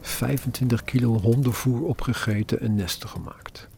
25 0.00 0.84
kilo 0.84 1.20
hondenvoer 1.20 1.82
opgegeten 1.82 2.60
en 2.60 2.74
nesten 2.74 3.08
gemaakt. 3.08 3.68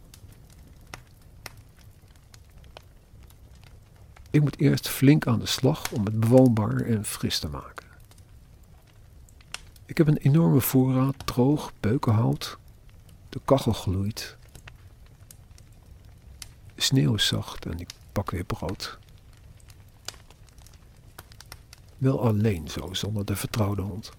Ik 4.29 4.41
moet 4.41 4.59
eerst 4.59 4.87
flink 4.87 5.27
aan 5.27 5.39
de 5.39 5.45
slag 5.45 5.91
om 5.91 6.05
het 6.05 6.19
bewoonbaar 6.19 6.81
en 6.81 7.05
fris 7.05 7.39
te 7.39 7.47
maken. 7.47 7.85
Ik 9.85 9.97
heb 9.97 10.07
een 10.07 10.17
enorme 10.17 10.61
voorraad 10.61 11.15
droog 11.25 11.71
beukenhout. 11.79 12.57
De 13.29 13.41
kachel 13.45 13.73
gloeit. 13.73 14.37
De 16.75 16.81
sneeuw 16.81 17.13
is 17.13 17.27
zacht 17.27 17.65
en 17.65 17.79
ik 17.79 17.89
pak 18.11 18.31
weer 18.31 18.43
brood. 18.43 18.97
Wel 21.97 22.21
alleen 22.21 22.67
zo, 22.67 22.93
zonder 22.93 23.25
de 23.25 23.35
vertrouwde 23.35 23.81
hond. 23.81 24.11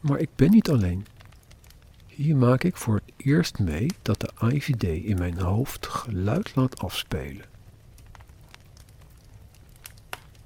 Maar 0.00 0.18
ik 0.18 0.30
ben 0.36 0.50
niet 0.50 0.70
alleen. 0.70 1.06
Hier 2.06 2.36
maak 2.36 2.62
ik 2.62 2.76
voor 2.76 2.94
het 2.94 3.12
eerst 3.16 3.58
mee 3.58 3.90
dat 4.02 4.20
de 4.20 4.30
IVD 4.48 4.82
in 4.82 5.18
mijn 5.18 5.38
hoofd 5.38 5.86
geluid 5.86 6.54
laat 6.54 6.78
afspelen. 6.78 7.44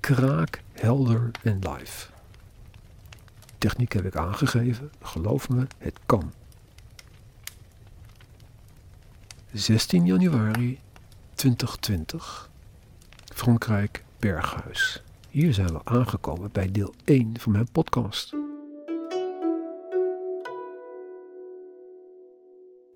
Kraak, 0.00 0.62
helder 0.73 1.30
en 1.42 1.59
live. 1.59 2.09
Techniek 3.59 3.92
heb 3.92 4.04
ik 4.04 4.16
aangegeven, 4.16 4.90
geloof 5.00 5.49
me, 5.49 5.66
het 5.78 5.99
kan. 6.06 6.33
16 9.52 10.06
januari 10.06 10.80
2020, 11.35 12.50
Frankrijk, 13.35 14.04
Berghuis. 14.18 15.02
Hier 15.37 15.55
zijn 15.55 15.73
we 15.73 15.85
aangekomen 15.85 16.52
bij 16.52 16.71
deel 16.71 16.95
1 17.05 17.38
van 17.40 17.52
mijn 17.52 17.71
podcast. 17.71 18.33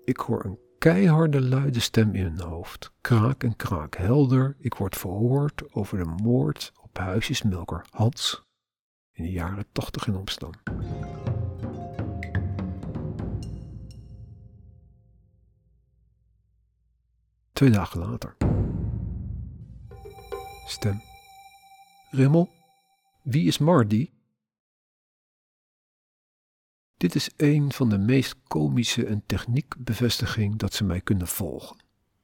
Ik 0.03 0.17
hoor 0.17 0.45
een 0.45 0.59
keiharde 0.77 1.41
luide 1.41 1.79
stem 1.79 2.15
in 2.15 2.33
mijn 2.33 2.47
hoofd. 2.47 2.91
Kraak 3.01 3.43
en 3.43 3.55
kraak 3.55 3.95
helder. 3.95 4.55
Ik 4.59 4.73
word 4.73 4.97
verhoord 4.97 5.73
over 5.73 5.97
de 5.97 6.05
moord 6.23 6.71
op 6.81 6.97
huisjesmelker 6.97 7.85
Hans 7.89 8.43
in 9.11 9.23
de 9.23 9.31
jaren 9.31 9.65
80 9.71 10.07
in 10.07 10.15
Amsterdam. 10.15 10.53
Twee 17.53 17.69
dagen 17.69 17.99
later. 17.99 18.37
Stem. 20.65 21.10
Rimmel, 22.13 22.49
wie 23.21 23.47
is 23.47 23.57
Mardi? 23.57 24.13
Dit 26.97 27.15
is 27.15 27.29
een 27.37 27.71
van 27.71 27.89
de 27.89 27.97
meest 27.97 28.35
komische 28.47 29.05
en 29.05 29.25
techniekbevestiging 29.25 30.55
dat 30.55 30.73
ze 30.73 30.83
mij 30.83 31.01
kunnen 31.01 31.27
volgen. 31.27 31.77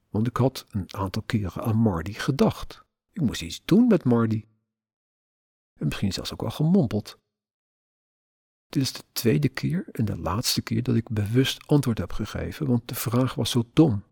Want 0.10 0.28
ik 0.28 0.38
had 0.38 0.66
een 0.70 0.94
aantal 0.94 1.22
keren 1.22 1.64
aan 1.64 1.78
Mardi 1.78 2.14
gedacht. 2.14 2.84
Ik 3.12 3.22
moest 3.22 3.42
iets 3.42 3.62
doen 3.66 3.88
met 3.88 4.04
Mardi. 4.04 4.46
En 5.74 5.86
misschien 5.86 6.14
zelfs 6.14 6.34
ook 6.34 6.42
wel 6.42 6.52
gemompeld. 6.52 7.20
Dit 8.70 8.84
is 8.84 8.94
de 8.94 9.04
tweede 9.12 9.50
keer 9.50 9.88
en 9.92 10.06
de 10.06 10.18
laatste 10.18 10.62
keer 10.62 10.84
dat 10.84 10.96
ik 10.96 11.10
bewust 11.10 11.68
antwoord 11.68 11.98
heb 11.98 12.12
gegeven, 12.12 12.68
want 12.68 12.88
de 12.88 12.96
vraag 12.96 13.36
was 13.36 13.50
zo 13.50 13.64
dom. 13.74 14.04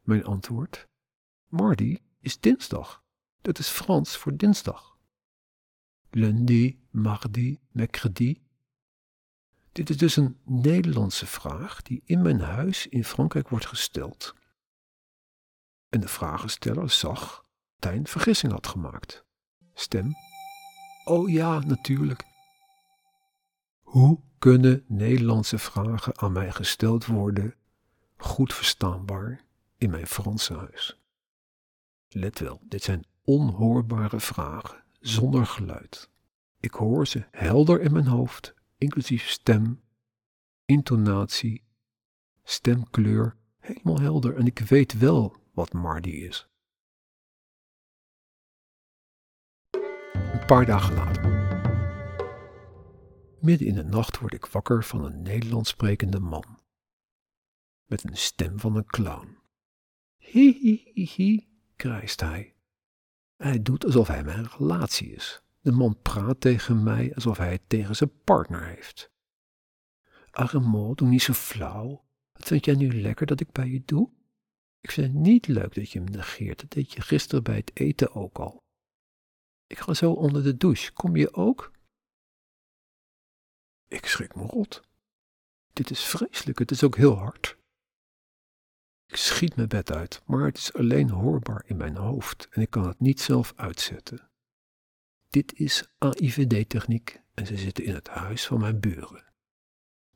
Mijn 0.00 0.24
antwoord: 0.24 0.88
Mardi 1.46 1.98
is 2.20 2.40
dinsdag. 2.40 3.06
Dat 3.48 3.58
is 3.58 3.68
Frans 3.68 4.16
voor 4.16 4.36
dinsdag. 4.36 4.98
Lundi, 6.10 6.80
mardi, 6.90 7.60
mercredi. 7.70 8.42
Dit 9.72 9.90
is 9.90 9.96
dus 9.96 10.16
een 10.16 10.40
Nederlandse 10.44 11.26
vraag 11.26 11.82
die 11.82 12.02
in 12.04 12.22
mijn 12.22 12.40
huis 12.40 12.86
in 12.86 13.04
Frankrijk 13.04 13.48
wordt 13.48 13.66
gesteld. 13.66 14.34
En 15.88 16.00
de 16.00 16.08
vragensteller 16.08 16.90
zag 16.90 17.44
dat 17.78 17.90
hij 17.90 17.98
een 17.98 18.06
vergissing 18.06 18.52
had 18.52 18.66
gemaakt. 18.66 19.24
Stem. 19.74 20.14
Oh 21.04 21.28
ja, 21.28 21.58
natuurlijk. 21.58 22.24
Hoe 23.80 24.20
kunnen 24.38 24.84
Nederlandse 24.88 25.58
vragen 25.58 26.18
aan 26.18 26.32
mij 26.32 26.52
gesteld 26.52 27.06
worden, 27.06 27.54
goed 28.16 28.54
verstaanbaar, 28.54 29.44
in 29.78 29.90
mijn 29.90 30.06
Franse 30.06 30.54
huis? 30.54 30.98
Let 32.08 32.38
wel, 32.38 32.60
dit 32.64 32.82
zijn 32.82 33.04
onhoorbare 33.28 34.20
vragen, 34.20 34.84
zonder 35.00 35.46
geluid. 35.46 36.10
Ik 36.60 36.72
hoor 36.72 37.06
ze 37.06 37.26
helder 37.30 37.80
in 37.80 37.92
mijn 37.92 38.06
hoofd, 38.06 38.54
inclusief 38.78 39.28
stem, 39.28 39.82
intonatie, 40.64 41.64
stemkleur, 42.42 43.36
helemaal 43.58 44.00
helder 44.00 44.36
en 44.36 44.46
ik 44.46 44.58
weet 44.58 44.98
wel 44.98 45.36
wat 45.52 45.72
Mardi 45.72 46.24
is. 46.24 46.48
Een 50.12 50.46
paar 50.46 50.66
dagen 50.66 50.94
later. 50.94 51.36
Midden 53.40 53.66
in 53.66 53.74
de 53.74 53.84
nacht 53.84 54.18
word 54.18 54.34
ik 54.34 54.46
wakker 54.46 54.84
van 54.84 55.04
een 55.04 55.22
Nederlands 55.22 55.70
sprekende 55.70 56.20
man. 56.20 56.58
Met 57.84 58.04
een 58.04 58.16
stem 58.16 58.58
van 58.60 58.76
een 58.76 58.86
clown. 58.86 59.38
Hi 60.16 60.52
hi 60.52 60.90
hi 60.94 61.06
hi, 61.06 61.46
hij. 62.16 62.57
Hij 63.38 63.62
doet 63.62 63.84
alsof 63.84 64.08
hij 64.08 64.24
mijn 64.24 64.46
relatie 64.46 65.10
is. 65.10 65.42
De 65.60 65.72
man 65.72 66.02
praat 66.02 66.40
tegen 66.40 66.82
mij 66.82 67.14
alsof 67.14 67.36
hij 67.36 67.52
het 67.52 67.68
tegen 67.68 67.96
zijn 67.96 68.22
partner 68.24 68.66
heeft. 68.66 69.10
Arremo, 70.30 70.94
doe 70.94 71.08
niet 71.08 71.22
zo 71.22 71.32
flauw. 71.32 72.04
Wat 72.32 72.46
vind 72.46 72.64
jij 72.64 72.74
nu 72.74 73.00
lekker 73.00 73.26
dat 73.26 73.40
ik 73.40 73.52
bij 73.52 73.68
je 73.68 73.82
doe? 73.84 74.10
Ik 74.80 74.90
vind 74.90 75.12
het 75.12 75.22
niet 75.22 75.46
leuk 75.46 75.74
dat 75.74 75.90
je 75.90 76.00
me 76.00 76.10
negeert. 76.10 76.60
Dat 76.60 76.70
deed 76.70 76.92
je 76.92 77.00
gisteren 77.00 77.42
bij 77.42 77.56
het 77.56 77.70
eten 77.74 78.14
ook 78.14 78.38
al. 78.38 78.62
Ik 79.66 79.78
ga 79.78 79.94
zo 79.94 80.12
onder 80.12 80.42
de 80.42 80.56
douche. 80.56 80.92
Kom 80.92 81.16
je 81.16 81.34
ook? 81.34 81.72
Ik 83.88 84.06
schrik 84.06 84.34
me 84.34 84.42
rot. 84.42 84.82
Dit 85.72 85.90
is 85.90 86.04
vreselijk. 86.04 86.58
Het 86.58 86.70
is 86.70 86.84
ook 86.84 86.96
heel 86.96 87.16
hard. 87.16 87.57
Ik 89.08 89.16
schiet 89.16 89.56
mijn 89.56 89.68
bed 89.68 89.92
uit, 89.92 90.22
maar 90.26 90.44
het 90.44 90.56
is 90.58 90.72
alleen 90.72 91.10
hoorbaar 91.10 91.62
in 91.66 91.76
mijn 91.76 91.96
hoofd 91.96 92.48
en 92.50 92.62
ik 92.62 92.70
kan 92.70 92.86
het 92.86 93.00
niet 93.00 93.20
zelf 93.20 93.52
uitzetten. 93.56 94.30
Dit 95.28 95.52
is 95.54 95.88
AIVD-techniek 95.98 97.22
en 97.34 97.46
ze 97.46 97.56
zitten 97.56 97.84
in 97.84 97.94
het 97.94 98.08
huis 98.08 98.46
van 98.46 98.60
mijn 98.60 98.80
buren. 98.80 99.24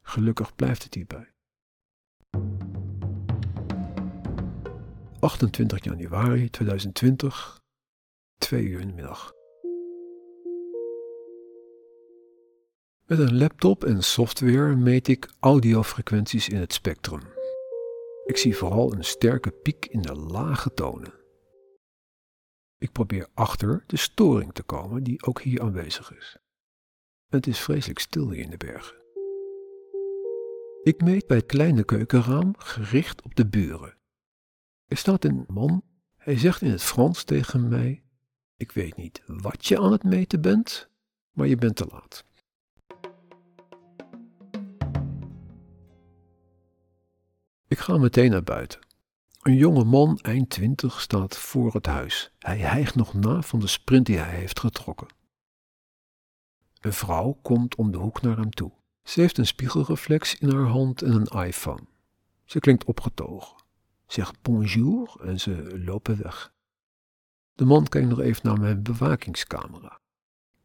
Gelukkig 0.03 0.55
blijft 0.55 0.83
het 0.83 0.95
hierbij. 0.95 1.33
28 5.21 5.85
januari 5.85 6.51
2020, 6.51 7.63
2 8.39 8.65
uur 8.65 8.81
in 8.81 8.87
de 8.87 8.95
middag. 8.95 9.33
Met 13.07 13.19
een 13.19 13.37
laptop 13.37 13.85
en 13.85 14.03
software 14.03 14.77
meet 14.77 15.09
ik 15.09 15.33
audiofrequenties 15.41 16.49
in 16.49 16.61
het 16.61 16.73
spectrum. 16.73 17.21
Ik 18.25 18.37
zie 18.37 18.57
vooral 18.57 18.93
een 18.93 19.05
sterke 19.05 19.51
piek 19.51 19.87
in 19.87 20.03
de 20.03 20.15
lage 20.15 20.75
tonen. 20.75 21.15
Ik 22.79 22.93
probeer 22.93 23.29
achter 23.35 23.85
de 23.87 23.97
storing 23.97 24.53
te 24.53 24.63
komen 24.63 25.03
die 25.03 25.23
ook 25.23 25.41
hier 25.41 25.61
aanwezig 25.61 26.17
is. 26.17 26.37
Het 27.29 27.47
is 27.47 27.61
vreselijk 27.61 27.99
stil 27.99 28.31
hier 28.31 28.45
in 28.45 28.51
de 28.51 28.57
bergen. 28.57 28.97
Ik 30.83 31.03
meet 31.03 31.27
bij 31.27 31.37
het 31.37 31.47
kleine 31.47 31.85
keukenraam 31.85 32.55
gericht 32.59 33.23
op 33.23 33.35
de 33.35 33.47
buren. 33.47 33.99
Er 34.87 34.97
staat 34.97 35.25
een 35.25 35.45
man, 35.49 35.83
hij 36.17 36.39
zegt 36.39 36.63
in 36.63 36.71
het 36.71 36.83
Frans 36.83 37.25
tegen 37.25 37.69
mij: 37.69 38.03
Ik 38.57 38.73
weet 38.73 38.97
niet 38.97 39.23
wat 39.27 39.67
je 39.67 39.79
aan 39.79 39.93
het 39.93 40.05
meten 40.05 40.41
bent, 40.41 40.91
maar 41.31 41.47
je 41.47 41.57
bent 41.57 41.77
te 41.77 41.87
laat. 41.87 42.25
Ik 47.73 47.79
ga 47.79 47.99
meteen 47.99 48.31
naar 48.31 48.43
buiten. 48.43 48.81
Een 49.43 49.55
jonge 49.55 49.85
man, 49.85 50.19
eind 50.19 50.51
twintig, 50.51 51.01
staat 51.01 51.39
voor 51.39 51.75
het 51.75 51.87
huis. 51.87 52.33
Hij 52.39 52.59
hijgt 52.59 52.95
nog 52.95 53.15
na 53.15 53.43
van 53.43 53.61
de 53.61 53.67
sprint 53.67 54.07
die 54.07 54.19
hij 54.19 54.35
heeft 54.35 54.61
getrokken. 54.61 55.07
Een 56.81 56.93
vrouw 56.93 57.39
komt 57.43 57.75
om 57.75 57.91
de 57.91 57.99
hoek 57.99 58.23
naar 58.23 58.37
hem 58.37 58.51
toe. 58.51 58.73
Ze 59.03 59.21
heeft 59.21 59.39
een 59.39 59.47
spiegelreflex 59.47 60.39
in 60.39 60.51
haar 60.51 60.67
hand 60.67 61.03
en 61.03 61.13
een 61.13 61.47
iPhone. 61.47 61.87
Ze 62.45 62.59
klinkt 62.59 62.85
opgetogen, 62.85 63.57
zegt 64.07 64.43
bonjour 64.43 65.17
en 65.21 65.41
ze 65.41 65.83
lopen 65.85 66.23
weg. 66.23 66.53
De 67.53 67.65
man 67.65 67.89
kijkt 67.89 68.09
nog 68.09 68.21
even 68.21 68.47
naar 68.47 68.61
mijn 68.61 68.83
bewakingscamera. 68.83 70.01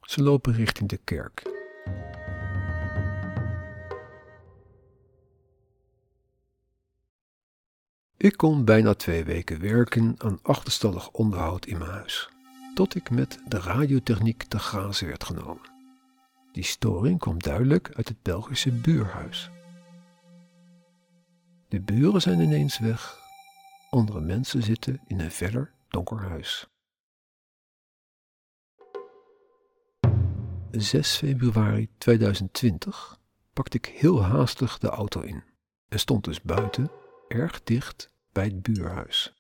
Ze 0.01 0.23
lopen 0.23 0.53
richting 0.53 0.89
de 0.89 0.97
kerk. 0.97 1.43
Ik 8.17 8.37
kon 8.37 8.65
bijna 8.65 8.93
twee 8.93 9.23
weken 9.23 9.59
werken 9.59 10.15
aan 10.17 10.39
achterstallig 10.41 11.11
onderhoud 11.11 11.65
in 11.65 11.77
mijn 11.77 11.91
huis, 11.91 12.29
tot 12.73 12.95
ik 12.95 13.09
met 13.09 13.39
de 13.47 13.59
radiotechniek 13.59 14.43
te 14.43 14.59
grazen 14.59 15.07
werd 15.07 15.23
genomen. 15.23 15.69
Die 16.51 16.63
storing 16.63 17.19
kwam 17.19 17.39
duidelijk 17.39 17.91
uit 17.93 18.07
het 18.07 18.21
Belgische 18.21 18.71
buurhuis. 18.71 19.49
De 21.67 21.81
buren 21.81 22.21
zijn 22.21 22.39
ineens 22.39 22.79
weg, 22.79 23.19
andere 23.89 24.19
mensen 24.19 24.63
zitten 24.63 25.01
in 25.07 25.19
een 25.19 25.31
verder 25.31 25.71
donker 25.87 26.19
huis. 26.19 26.67
6 30.71 31.15
februari 31.15 31.89
2020 31.97 33.19
pakte 33.53 33.77
ik 33.77 33.85
heel 33.85 34.23
haastig 34.23 34.77
de 34.77 34.89
auto 34.89 35.21
in 35.21 35.43
en 35.89 35.99
stond 35.99 36.23
dus 36.23 36.41
buiten, 36.41 36.91
erg 37.27 37.63
dicht 37.63 38.13
bij 38.31 38.45
het 38.45 38.61
buurhuis. 38.61 39.33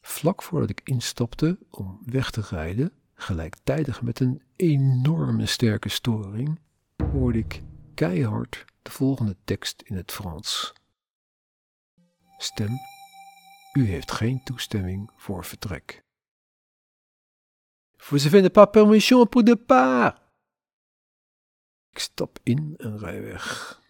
Vlak 0.00 0.42
voordat 0.42 0.70
ik 0.70 0.80
instapte 0.84 1.58
om 1.70 2.00
weg 2.04 2.30
te 2.30 2.40
rijden, 2.40 2.92
gelijktijdig 3.14 4.02
met 4.02 4.20
een 4.20 4.42
enorme 4.56 5.46
sterke 5.46 5.88
storing, 5.88 6.60
hoorde 6.96 7.38
ik 7.38 7.62
keihard 7.94 8.64
de 8.82 8.90
volgende 8.90 9.36
tekst 9.44 9.82
in 9.82 9.96
het 9.96 10.12
Frans. 10.12 10.72
Stem, 12.38 12.70
u 13.72 13.86
heeft 13.86 14.12
geen 14.12 14.42
toestemming 14.44 15.10
voor 15.16 15.44
vertrek. 15.44 16.04
Vous 17.96 18.26
avez 18.26 18.50
pas 18.50 18.70
permission 18.70 19.28
pour 19.28 19.44
départ. 19.44 20.20
Ik 21.90 21.98
stap 21.98 22.38
in 22.42 22.74
en 22.76 22.98
rij 22.98 23.22
weg. 23.22 23.80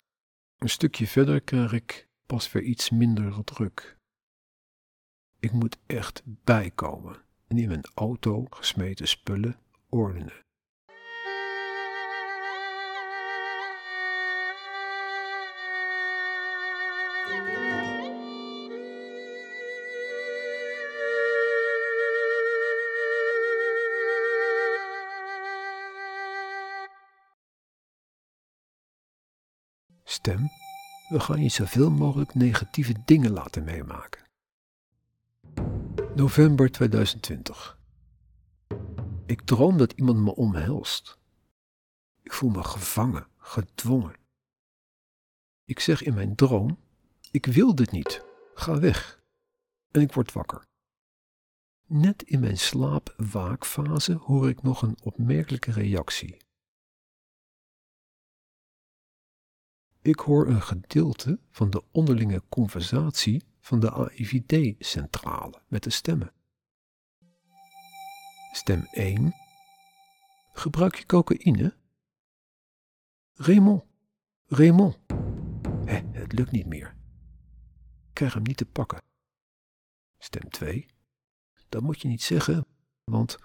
Een 0.59 0.69
stukje 0.69 1.07
verder 1.07 1.41
krijg 1.41 1.73
ik 1.73 2.09
pas 2.27 2.53
weer 2.53 2.63
iets 2.63 2.91
minder 2.91 3.45
druk. 3.45 3.99
Ik 5.39 5.53
moet 5.53 5.79
echt 5.87 6.23
bijkomen 6.25 7.23
en 7.49 7.59
in 7.59 7.69
mijn 7.69 7.91
auto 7.95 8.47
gesmeten 8.51 9.09
spullen 9.09 9.57
ordenen. 9.89 10.43
Stem, 30.05 30.49
we 31.13 31.21
gaan 31.21 31.43
je 31.43 31.49
zoveel 31.49 31.91
mogelijk 31.91 32.35
negatieve 32.35 32.95
dingen 33.05 33.33
laten 33.33 33.65
meemaken. 33.65 34.23
November 36.15 36.71
2020. 36.71 37.79
Ik 39.27 39.41
droom 39.41 39.79
dat 39.79 39.93
iemand 39.93 40.19
me 40.19 40.35
omhelst. 40.35 41.19
Ik 42.23 42.33
voel 42.33 42.51
me 42.51 42.65
gevangen, 42.65 43.27
gedwongen. 43.37 44.15
Ik 45.65 45.81
zeg 45.81 46.03
in 46.03 46.15
mijn 46.15 46.35
droom: 46.35 46.79
Ik 47.31 47.47
wil 47.47 47.75
dit 47.75 47.91
niet, 47.91 48.25
ga 48.55 48.79
weg. 48.79 49.23
En 49.91 50.01
ik 50.01 50.13
word 50.13 50.33
wakker. 50.33 50.65
Net 51.87 52.23
in 52.23 52.41
mijn 52.41 52.59
slaap-waakfase 52.59 54.13
hoor 54.13 54.49
ik 54.49 54.63
nog 54.63 54.83
een 54.83 54.97
opmerkelijke 55.03 55.73
reactie. 55.73 56.37
Ik 60.03 60.19
hoor 60.19 60.47
een 60.49 60.63
gedeelte 60.63 61.39
van 61.51 61.71
de 61.71 61.83
onderlinge 61.91 62.43
conversatie 62.49 63.45
van 63.61 63.81
de 63.81 63.91
AIVD-centrale 63.91 65.63
met 65.67 65.83
de 65.83 65.91
stemmen. 65.91 66.33
Stem 68.53 68.87
1. 68.91 69.35
Gebruik 70.53 70.95
je 70.95 71.07
cocaïne? 71.07 71.77
Raymond, 73.35 73.85
Raymond. 74.47 74.99
Hé, 75.85 76.03
het 76.13 76.33
lukt 76.33 76.51
niet 76.51 76.67
meer. 76.67 76.97
Ik 78.09 78.15
krijg 78.15 78.35
hem 78.35 78.43
niet 78.43 78.57
te 78.57 78.67
pakken. 78.67 79.03
Stem 80.19 80.51
2. 80.51 80.87
Dat 81.69 81.83
moet 81.83 82.01
je 82.01 82.09
niet 82.09 82.23
zeggen, 82.23 82.67
want 83.05 83.39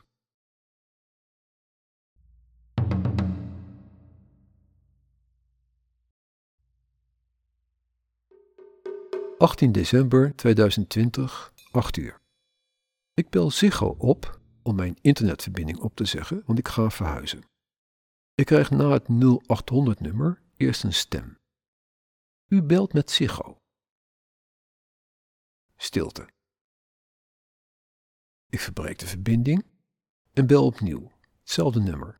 18 9.38 9.71
december 9.71 10.36
2020, 10.36 11.54
8 11.71 11.97
uur. 11.97 12.21
Ik 13.13 13.30
bel 13.30 13.52
Ziggo 13.52 13.95
op 13.97 14.39
om 14.63 14.76
mijn 14.76 14.97
internetverbinding 15.02 15.80
op 15.80 15.95
te 15.95 16.06
zeggen, 16.06 16.43
want 16.45 16.60
ik 16.60 16.67
ga 16.67 16.89
verhuizen. 16.89 17.43
Ik 18.36 18.45
krijg 18.45 18.69
na 18.69 18.89
het 18.89 19.04
0800-nummer 19.04 20.41
eerst 20.56 20.84
een 20.84 20.93
stem. 20.93 21.38
U 22.47 22.63
belt 22.63 22.93
met 22.93 23.12
Ziggo. 23.12 23.58
Stilte. 25.76 26.30
Ik 28.50 28.60
verbreek 28.60 29.00
de 29.00 29.08
verbinding 29.08 29.65
en 30.34 30.47
bel 30.47 30.65
opnieuw, 30.65 31.12
hetzelfde 31.39 31.80
nummer. 31.80 32.19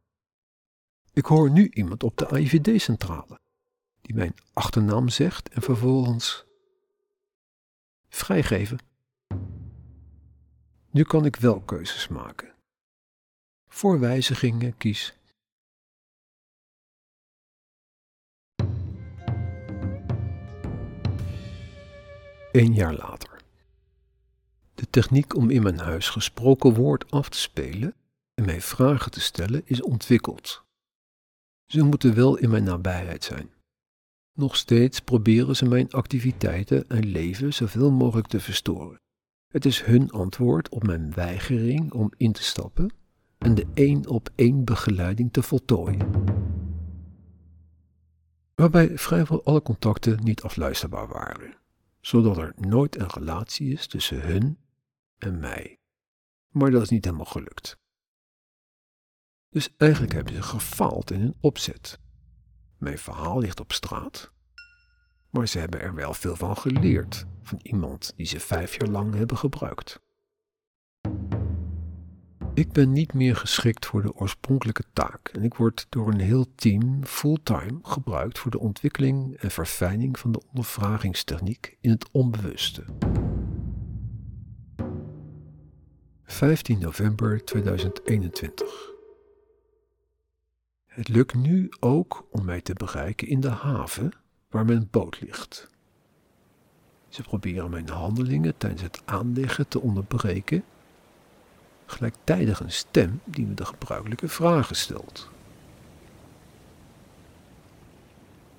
Ik 1.13 1.25
hoor 1.25 1.51
nu 1.51 1.69
iemand 1.69 2.03
op 2.03 2.17
de 2.17 2.27
AIVD-centrale, 2.27 3.39
die 4.01 4.15
mijn 4.15 4.34
achternaam 4.53 5.10
zegt 5.10 5.49
en 5.49 5.62
vervolgens 5.62 6.47
vrijgeven. 8.10 8.80
Nu 10.91 11.04
kan 11.04 11.26
ik 11.26 11.36
wel 11.36 11.62
keuzes 11.62 12.08
maken. 12.08 12.54
Voor 13.67 14.00
wijzigingen 14.00 14.78
kies. 14.78 15.15
Een 22.52 22.74
jaar 22.74 22.93
later. 22.93 23.41
De 24.76 24.89
techniek 24.89 25.36
om 25.36 25.50
in 25.50 25.63
mijn 25.63 25.80
huis 25.80 26.10
gesproken 26.10 26.74
woord 26.74 27.12
af 27.12 27.30
te 27.30 27.38
spelen 27.38 27.96
en 28.34 28.46
mij 28.46 28.62
vragen 28.62 29.12
te 29.12 29.20
stellen 29.20 29.62
is 29.65 29.82
ontwikkeld. 29.82 30.63
Ze 31.65 31.84
moeten 31.84 32.15
wel 32.15 32.38
in 32.38 32.50
mijn 32.50 32.63
nabijheid 32.63 33.24
zijn. 33.24 33.57
Nog 34.38 34.56
steeds 34.56 35.00
proberen 35.00 35.56
ze 35.56 35.65
mijn 35.65 35.91
activiteiten 35.91 36.89
en 36.89 37.06
leven 37.06 37.54
zoveel 37.54 37.91
mogelijk 37.91 38.28
te 38.28 38.39
verstoren. 38.39 39.02
Het 39.47 39.65
is 39.65 39.82
hun 39.82 40.10
antwoord 40.12 40.69
op 40.69 40.84
mijn 40.84 41.13
weigering 41.13 41.91
om 41.91 42.12
in 42.17 42.32
te 42.32 42.43
stappen 42.43 42.93
en 43.38 43.56
de 43.56 43.65
één 43.73 44.08
op 44.08 44.30
één 44.36 44.65
begeleiding 44.65 45.34
te 45.34 45.43
voltooien. 45.43 46.12
Waarbij 48.56 48.97
vrijwel 48.97 49.43
alle 49.43 49.62
contacten 49.62 50.23
niet 50.23 50.41
afluisterbaar 50.41 51.08
waren, 51.08 51.58
zodat 52.00 52.38
er 52.38 52.54
nooit 52.58 53.00
een 53.00 53.10
relatie 53.10 53.71
is 53.71 53.88
tussen 53.88 54.21
hun 54.21 54.58
en 55.17 55.39
mij. 55.39 55.80
Maar 56.50 56.71
dat 56.71 56.82
is 56.82 56.89
niet 56.89 57.06
helemaal 57.06 57.26
gelukt. 57.26 57.78
Dus 59.50 59.69
eigenlijk 59.78 60.13
hebben 60.13 60.34
ze 60.34 60.41
gefaald 60.41 61.12
in 61.12 61.19
hun 61.19 61.36
opzet. 61.39 62.00
Mijn 62.78 62.98
verhaal 62.98 63.40
ligt 63.40 63.60
op 63.60 63.74
straat. 63.74 64.32
Maar 65.30 65.48
ze 65.48 65.60
hebben 65.60 65.82
er 65.82 65.96
wel 65.96 66.13
veel 66.13 66.36
van 66.36 66.58
geleerd, 66.58 67.26
van 67.42 67.60
iemand 67.62 68.13
die 68.16 68.26
ze 68.26 68.40
vijf 68.40 68.78
jaar 68.80 68.90
lang 68.90 69.16
hebben 69.16 69.38
gebruikt. 69.38 70.00
Ik 72.54 72.72
ben 72.72 72.92
niet 72.92 73.13
meer 73.13 73.36
geschikt 73.36 73.86
voor 73.86 74.02
de 74.02 74.13
oorspronkelijke 74.13 74.84
taak 74.94 75.28
en 75.28 75.44
ik 75.44 75.54
word 75.54 75.86
door 75.90 76.08
een 76.08 76.20
heel 76.20 76.46
team 76.56 77.06
fulltime 77.06 77.80
gebruikt 77.82 78.40
voor 78.40 78.52
de 78.52 78.60
ontwikkeling 78.60 79.36
en 79.36 79.52
verfijning 79.52 80.20
van 80.20 80.32
de 80.32 80.42
ondervragingstechniek 80.50 81.78
in 81.82 81.90
het 81.90 82.10
onbewuste. 82.12 82.84
15 86.24 86.80
november 86.80 87.46
2021. 87.46 88.87
Het 90.98 91.08
lukt 91.08 91.34
nu 91.34 91.70
ook 91.80 92.26
om 92.32 92.46
mij 92.46 92.62
te 92.62 92.74
bereiken 92.74 93.28
in 93.28 93.40
de 93.40 93.50
haven 93.50 94.12
waar 94.50 94.66
mijn 94.66 94.88
boot 94.92 95.22
ligt. 95.22 95.70
Ze 97.10 97.22
proberen 97.22 97.70
mijn 97.70 97.90
handelingen 97.90 98.58
tijdens 98.58 98.82
het 98.82 99.02
aanleggen 99.06 99.68
te 99.68 99.82
onderbreken 99.82 100.64
gelijktijdig 101.86 102.60
een 102.60 102.72
stem 102.72 103.22
die 103.24 103.46
me 103.46 103.54
de 103.54 103.66
gebruikelijke 103.66 104.28
vragen 104.28 104.76
stelt. 104.76 105.30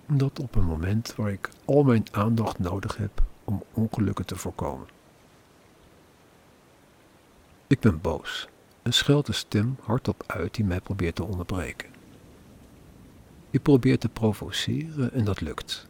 Dat 0.07 0.38
op 0.38 0.55
een 0.55 0.64
moment 0.64 1.14
waar 1.14 1.33
ik 1.33 1.51
al 1.64 1.83
mijn 1.83 2.05
aandacht 2.11 2.59
nodig 2.59 2.96
heb 2.96 3.22
om 3.44 3.62
ongelukken 3.72 4.27
te 4.27 4.37
voorkomen. 4.37 4.88
Ik 7.66 7.81
ben 7.81 8.01
boos 8.01 8.48
en 8.83 8.92
scheld 8.92 9.27
de 9.27 9.33
stem 9.33 9.77
hardop 9.83 10.24
uit 10.27 10.55
die 10.55 10.64
mij 10.64 10.81
probeert 10.81 11.14
te 11.14 11.24
onderbreken. 11.24 11.96
Ik 13.50 13.62
probeer 13.62 13.98
te 13.98 14.08
provoceren 14.08 15.12
en 15.12 15.24
dat 15.24 15.40
lukt. 15.40 15.87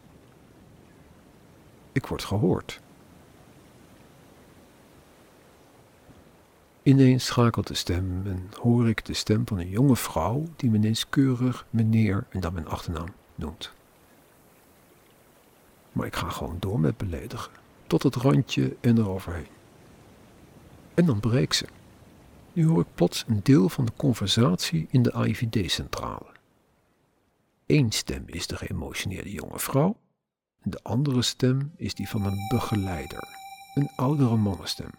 Ik 1.91 2.05
word 2.05 2.23
gehoord. 2.23 2.79
Ineens 6.83 7.25
schakelt 7.25 7.67
de 7.67 7.73
stem 7.73 8.21
en 8.25 8.49
hoor 8.61 8.87
ik 8.89 9.05
de 9.05 9.13
stem 9.13 9.47
van 9.47 9.59
een 9.59 9.69
jonge 9.69 9.95
vrouw 9.95 10.43
die 10.55 10.69
me 10.69 10.77
ineens 10.77 11.09
keurig 11.09 11.65
meneer 11.69 12.25
en 12.29 12.39
dan 12.39 12.53
mijn 12.53 12.67
achternaam 12.67 13.13
noemt. 13.35 13.71
Maar 15.91 16.05
ik 16.05 16.15
ga 16.15 16.29
gewoon 16.29 16.57
door 16.59 16.79
met 16.79 16.97
beledigen, 16.97 17.51
tot 17.87 18.03
het 18.03 18.15
randje 18.15 18.75
en 18.81 18.97
eroverheen. 18.97 19.47
En 20.93 21.05
dan 21.05 21.19
breekt 21.19 21.55
ze. 21.55 21.65
Nu 22.53 22.67
hoor 22.67 22.81
ik 22.81 22.95
plots 22.95 23.23
een 23.27 23.39
deel 23.43 23.69
van 23.69 23.85
de 23.85 23.91
conversatie 23.95 24.87
in 24.89 25.03
de 25.03 25.13
AIVD-centrale. 25.13 26.28
Eén 27.69 27.91
stem 27.91 28.27
is 28.27 28.47
de 28.47 28.57
geëmotioneerde 28.57 29.31
jonge 29.31 29.59
vrouw, 29.59 30.01
de 30.61 30.83
andere 30.83 31.21
stem 31.21 31.73
is 31.75 31.93
die 31.95 32.09
van 32.09 32.25
een 32.25 32.47
begeleider, 32.47 33.23
een 33.73 33.89
oudere 33.95 34.35
mannenstem. 34.35 34.91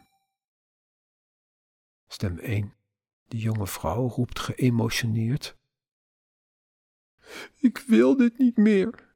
Stem 2.06 2.38
1. 2.38 2.74
De 3.28 3.38
jonge 3.38 3.66
vrouw 3.66 4.08
roept 4.08 4.38
geëmotioneerd. 4.38 5.56
Ik 7.54 7.78
wil 7.78 8.16
dit 8.16 8.38
niet 8.38 8.56
meer. 8.56 9.14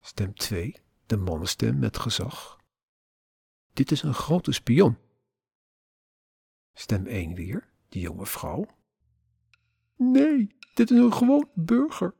Stem 0.00 0.34
2. 0.34 0.76
De 1.06 1.16
mannenstem 1.16 1.78
met 1.78 1.98
gezag. 1.98 2.60
Dit 3.72 3.90
is 3.90 4.02
een 4.02 4.14
grote 4.14 4.52
spion. 4.52 4.98
Stem 6.72 7.06
1 7.06 7.34
weer, 7.34 7.72
de 7.88 8.00
jonge 8.00 8.26
vrouw. 8.26 8.66
Nee, 9.96 10.56
dit 10.74 10.90
is 10.90 10.98
een 10.98 11.12
gewoon 11.12 11.48
burger. 11.54 12.14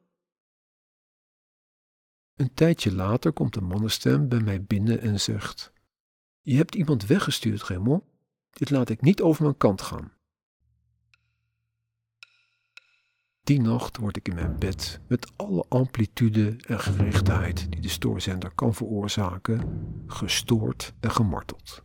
Een 2.34 2.54
tijdje 2.54 2.94
later 2.94 3.32
komt 3.32 3.54
de 3.54 3.60
mannenstem 3.60 4.28
bij 4.28 4.40
mij 4.40 4.62
binnen 4.62 5.00
en 5.00 5.20
zegt: 5.20 5.72
Je 6.40 6.56
hebt 6.56 6.74
iemand 6.74 7.06
weggestuurd, 7.06 7.62
Raymond. 7.62 8.02
Dit 8.50 8.70
laat 8.70 8.88
ik 8.88 9.00
niet 9.00 9.22
over 9.22 9.42
mijn 9.42 9.56
kant 9.56 9.82
gaan. 9.82 10.12
Die 13.42 13.60
nacht 13.60 13.96
word 13.96 14.16
ik 14.16 14.28
in 14.28 14.34
mijn 14.34 14.58
bed 14.58 15.00
met 15.08 15.32
alle 15.36 15.64
amplitude 15.68 16.56
en 16.66 16.80
gerichtheid 16.80 17.70
die 17.72 17.80
de 17.80 17.88
stoorzender 17.88 18.50
kan 18.54 18.74
veroorzaken, 18.74 19.60
gestoord 20.06 20.94
en 21.00 21.10
gemarteld. 21.10 21.84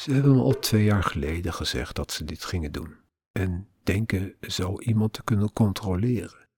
Ze 0.00 0.12
hebben 0.12 0.34
me 0.34 0.42
al 0.42 0.58
twee 0.58 0.84
jaar 0.84 1.02
geleden 1.02 1.52
gezegd 1.52 1.96
dat 1.96 2.12
ze 2.12 2.24
dit 2.24 2.44
gingen 2.44 2.72
doen 2.72 2.96
en 3.32 3.68
denken 3.82 4.36
zo 4.40 4.78
iemand 4.78 5.12
te 5.12 5.24
kunnen 5.24 5.52
controleren. 5.52 6.48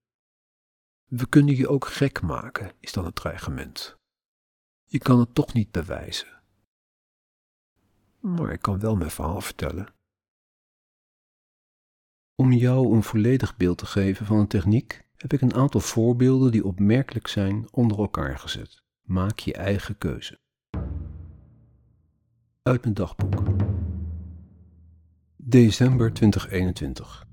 We 1.04 1.28
kunnen 1.28 1.56
je 1.56 1.68
ook 1.68 1.86
gek 1.86 2.20
maken, 2.20 2.72
is 2.80 2.92
dan 2.92 3.04
het 3.04 3.14
dreigement. 3.14 3.96
Je 4.84 4.98
kan 4.98 5.18
het 5.18 5.34
toch 5.34 5.52
niet 5.52 5.70
bewijzen. 5.70 6.42
Maar 8.20 8.52
ik 8.52 8.62
kan 8.62 8.80
wel 8.80 8.96
mijn 8.96 9.10
verhaal 9.10 9.40
vertellen. 9.40 9.94
Om 12.34 12.52
jou 12.52 12.94
een 12.94 13.02
volledig 13.02 13.56
beeld 13.56 13.78
te 13.78 13.86
geven 13.86 14.26
van 14.26 14.38
een 14.38 14.48
techniek, 14.48 15.06
heb 15.16 15.32
ik 15.32 15.40
een 15.40 15.54
aantal 15.54 15.80
voorbeelden 15.80 16.52
die 16.52 16.64
opmerkelijk 16.64 17.26
zijn 17.26 17.72
onder 17.72 17.98
elkaar 17.98 18.38
gezet. 18.38 18.82
Maak 19.00 19.38
je 19.38 19.54
eigen 19.54 19.98
keuze. 19.98 20.40
Uit 22.62 22.82
mijn 22.82 22.94
dagboek. 22.94 23.42
December 25.36 26.12
2021. 26.12 27.26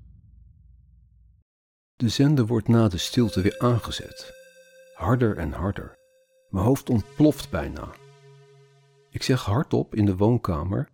De 1.96 2.08
zender 2.08 2.46
wordt 2.46 2.68
na 2.68 2.88
de 2.88 2.98
stilte 2.98 3.40
weer 3.40 3.58
aangezet. 3.58 4.34
Harder 4.94 5.36
en 5.36 5.52
harder. 5.52 5.98
Mijn 6.48 6.64
hoofd 6.64 6.90
ontploft 6.90 7.50
bijna. 7.50 7.90
Ik 9.10 9.22
zeg 9.22 9.44
hardop 9.44 9.94
in 9.94 10.04
de 10.04 10.16
woonkamer: 10.16 10.88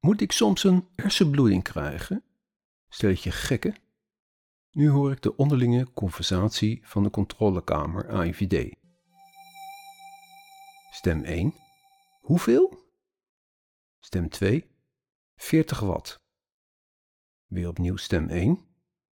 Moet 0.00 0.20
ik 0.20 0.32
soms 0.32 0.64
een 0.64 0.88
hersenbloeding 0.94 1.62
krijgen? 1.62 2.24
Stel 2.88 3.10
je 3.10 3.30
gekken? 3.30 3.74
Nu 4.70 4.88
hoor 4.88 5.12
ik 5.12 5.22
de 5.22 5.36
onderlinge 5.36 5.92
conversatie 5.92 6.80
van 6.84 7.02
de 7.02 7.10
controlekamer 7.10 8.10
AIVD. 8.10 8.76
Stem 10.90 11.24
1. 11.24 11.54
Hoeveel? 12.20 12.81
Stem 14.04 14.28
2. 14.28 14.70
40 15.36 15.80
watt. 15.80 16.20
Weer 17.46 17.68
opnieuw 17.68 17.96
stem 17.96 18.28
1. 18.28 18.60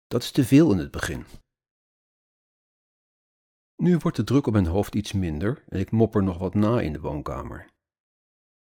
Dat 0.07 0.23
is 0.23 0.31
te 0.31 0.45
veel 0.45 0.71
in 0.71 0.77
het 0.77 0.91
begin. 0.91 1.25
Nu 3.75 3.97
wordt 3.97 4.17
de 4.17 4.23
druk 4.23 4.47
op 4.47 4.53
mijn 4.53 4.65
hoofd 4.65 4.95
iets 4.95 5.11
minder 5.11 5.63
en 5.67 5.79
ik 5.79 5.91
mopper 5.91 6.23
nog 6.23 6.37
wat 6.37 6.53
na 6.53 6.81
in 6.81 6.93
de 6.93 6.99
woonkamer. 6.99 7.71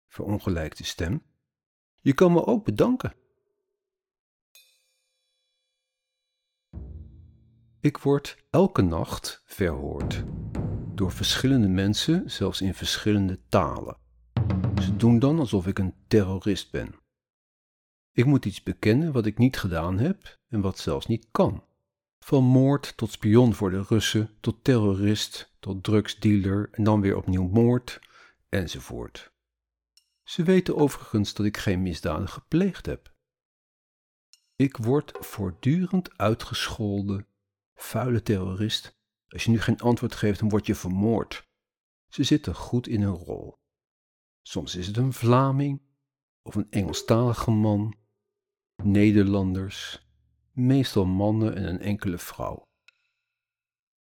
Verongelijkte 0.08 0.84
stem. 0.84 1.23
Je 1.99 2.13
kan 2.13 2.32
me 2.32 2.45
ook 2.45 2.65
bedanken. 2.65 3.15
Ik 7.80 7.97
word 7.97 8.45
elke 8.49 8.82
nacht 8.82 9.41
verhoord. 9.45 10.23
Door 10.93 11.12
verschillende 11.12 11.67
mensen, 11.67 12.32
zelfs 12.32 12.62
in 12.62 12.73
verschillende 12.73 13.47
talen. 13.47 14.04
Doen 14.97 15.19
dan 15.19 15.39
alsof 15.39 15.67
ik 15.67 15.79
een 15.79 15.93
terrorist 16.08 16.71
ben. 16.71 16.95
Ik 18.12 18.25
moet 18.25 18.45
iets 18.45 18.63
bekennen 18.63 19.12
wat 19.12 19.25
ik 19.25 19.38
niet 19.38 19.58
gedaan 19.58 19.99
heb 19.99 20.39
en 20.47 20.62
wat 20.62 20.77
zelfs 20.77 21.05
niet 21.05 21.27
kan. 21.31 21.63
Van 22.19 22.43
moord 22.43 22.97
tot 22.97 23.12
spion 23.12 23.53
voor 23.53 23.69
de 23.69 23.81
Russen, 23.81 24.38
tot 24.39 24.63
terrorist, 24.63 25.55
tot 25.60 25.84
drugsdealer 25.84 26.69
en 26.71 26.84
dan 26.84 27.01
weer 27.01 27.17
opnieuw 27.17 27.47
moord, 27.47 27.99
enzovoort. 28.49 29.34
Ze 30.23 30.43
weten 30.43 30.75
overigens 30.75 31.34
dat 31.34 31.45
ik 31.45 31.58
geen 31.58 31.81
misdaden 31.81 32.29
gepleegd 32.29 32.86
heb. 32.86 33.13
Ik 34.55 34.77
word 34.77 35.17
voortdurend 35.19 36.17
uitgescholden. 36.17 37.27
Vuile 37.73 38.21
terrorist, 38.21 38.97
als 39.27 39.43
je 39.43 39.51
nu 39.51 39.62
geen 39.62 39.79
antwoord 39.79 40.15
geeft, 40.15 40.39
dan 40.39 40.49
word 40.49 40.65
je 40.65 40.75
vermoord. 40.75 41.47
Ze 42.08 42.23
zitten 42.23 42.55
goed 42.55 42.88
in 42.88 43.01
hun 43.01 43.15
rol. 43.15 43.63
Soms 44.47 44.75
is 44.75 44.88
het 44.88 44.97
een 44.97 45.13
Vlaming 45.13 45.81
of 46.41 46.55
een 46.55 46.69
Engelstalige 46.69 47.51
man, 47.51 47.95
Nederlanders, 48.84 50.08
meestal 50.51 51.05
mannen 51.05 51.55
en 51.55 51.67
een 51.67 51.79
enkele 51.79 52.17
vrouw. 52.17 52.67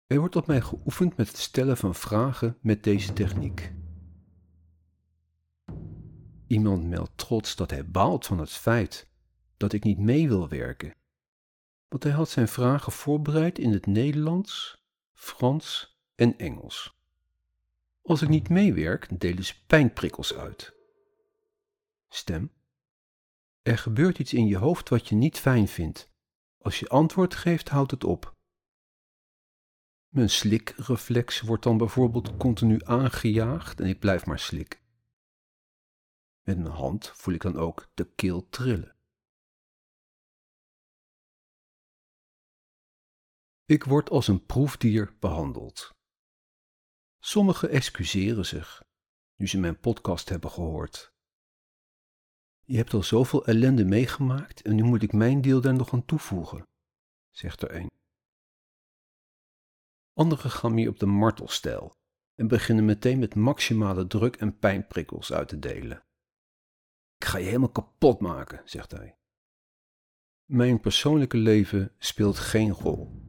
Er 0.07 0.19
wordt 0.19 0.35
op 0.35 0.47
mij 0.47 0.61
geoefend 0.61 1.17
met 1.17 1.27
het 1.27 1.37
stellen 1.37 1.77
van 1.77 1.95
vragen 1.95 2.57
met 2.61 2.83
deze 2.83 3.13
techniek. 3.13 3.73
Iemand 6.47 6.83
meldt 6.85 7.17
trots 7.17 7.55
dat 7.55 7.71
hij 7.71 7.89
baalt 7.89 8.25
van 8.25 8.39
het 8.39 8.51
feit 8.51 9.11
dat 9.57 9.73
ik 9.73 9.83
niet 9.83 9.99
mee 9.99 10.27
wil 10.27 10.49
werken, 10.49 10.95
want 11.87 12.03
hij 12.03 12.13
had 12.13 12.29
zijn 12.29 12.47
vragen 12.47 12.91
voorbereid 12.91 13.59
in 13.59 13.71
het 13.71 13.85
Nederlands, 13.85 14.83
Frans 15.13 15.97
en 16.15 16.37
Engels. 16.37 17.02
Als 18.03 18.21
ik 18.21 18.29
niet 18.29 18.49
meewerk, 18.49 19.19
delen 19.19 19.43
ze 19.43 19.65
pijnprikkels 19.65 20.33
uit. 20.33 20.73
Stem. 22.07 22.51
Er 23.61 23.77
gebeurt 23.77 24.19
iets 24.19 24.33
in 24.33 24.47
je 24.47 24.57
hoofd 24.57 24.89
wat 24.89 25.07
je 25.07 25.15
niet 25.15 25.39
fijn 25.39 25.67
vindt 25.67 26.11
als 26.63 26.79
je 26.79 26.89
antwoord 26.89 27.35
geeft, 27.35 27.69
houdt 27.69 27.91
het 27.91 28.03
op. 28.03 28.35
Mijn 30.07 30.29
slikreflex 30.29 31.41
wordt 31.41 31.63
dan 31.63 31.77
bijvoorbeeld 31.77 32.37
continu 32.37 32.79
aangejaagd 32.83 33.79
en 33.79 33.87
ik 33.87 33.99
blijf 33.99 34.25
maar 34.25 34.39
slikken. 34.39 34.79
Met 36.41 36.57
mijn 36.57 36.73
hand 36.73 37.07
voel 37.07 37.33
ik 37.33 37.41
dan 37.41 37.57
ook 37.57 37.91
de 37.93 38.13
keel 38.15 38.49
trillen. 38.49 38.95
Ik 43.65 43.83
word 43.83 44.09
als 44.09 44.27
een 44.27 44.45
proefdier 44.45 45.15
behandeld. 45.19 45.91
Sommigen 47.25 47.69
excuseren 47.69 48.45
zich, 48.45 48.83
nu 49.35 49.47
ze 49.47 49.59
mijn 49.59 49.79
podcast 49.79 50.29
hebben 50.29 50.51
gehoord. 50.51 51.13
Je 52.63 52.77
hebt 52.77 52.93
al 52.93 53.03
zoveel 53.03 53.45
ellende 53.45 53.85
meegemaakt 53.85 54.61
en 54.61 54.75
nu 54.75 54.83
moet 54.83 55.03
ik 55.03 55.13
mijn 55.13 55.41
deel 55.41 55.61
daar 55.61 55.73
nog 55.73 55.93
aan 55.93 56.05
toevoegen, 56.05 56.67
zegt 57.31 57.61
er 57.61 57.75
een. 57.75 57.91
Anderen 60.13 60.49
gaan 60.49 60.73
meer 60.73 60.89
op 60.89 60.99
de 60.99 61.05
martelstijl 61.05 61.93
en 62.35 62.47
beginnen 62.47 62.85
meteen 62.85 63.19
met 63.19 63.35
maximale 63.35 64.07
druk 64.07 64.35
en 64.35 64.57
pijnprikkels 64.57 65.33
uit 65.33 65.47
te 65.47 65.59
delen. 65.59 66.03
Ik 67.17 67.25
ga 67.25 67.37
je 67.37 67.45
helemaal 67.45 67.71
kapot 67.71 68.19
maken, 68.19 68.61
zegt 68.65 68.91
hij. 68.91 69.17
Mijn 70.45 70.79
persoonlijke 70.79 71.37
leven 71.37 71.95
speelt 71.97 72.37
geen 72.37 72.71
rol. 72.71 73.21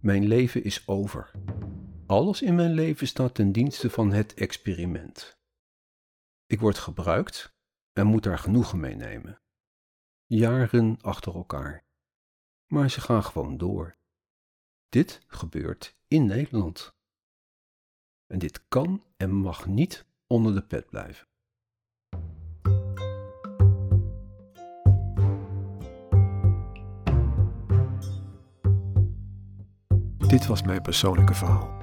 Mijn 0.00 0.26
leven 0.26 0.64
is 0.64 0.88
over. 0.88 1.30
Alles 2.06 2.42
in 2.42 2.54
mijn 2.54 2.72
leven 2.72 3.06
staat 3.06 3.34
ten 3.34 3.52
dienste 3.52 3.90
van 3.90 4.12
het 4.12 4.34
experiment. 4.34 5.38
Ik 6.46 6.60
word 6.60 6.78
gebruikt 6.78 7.54
en 7.92 8.06
moet 8.06 8.22
daar 8.22 8.38
genoegen 8.38 8.80
mee 8.80 8.94
nemen. 8.94 9.40
Jaren 10.26 10.98
achter 11.00 11.34
elkaar. 11.34 11.84
Maar 12.66 12.90
ze 12.90 13.00
gaan 13.00 13.24
gewoon 13.24 13.56
door. 13.56 13.96
Dit 14.88 15.20
gebeurt 15.26 15.96
in 16.08 16.26
Nederland. 16.26 16.94
En 18.26 18.38
dit 18.38 18.68
kan 18.68 19.02
en 19.16 19.30
mag 19.34 19.66
niet 19.66 20.06
onder 20.26 20.54
de 20.54 20.62
pet 20.62 20.86
blijven. 20.86 21.26
Dit 30.28 30.46
was 30.46 30.62
mijn 30.62 30.82
persoonlijke 30.82 31.34
verhaal. 31.34 31.75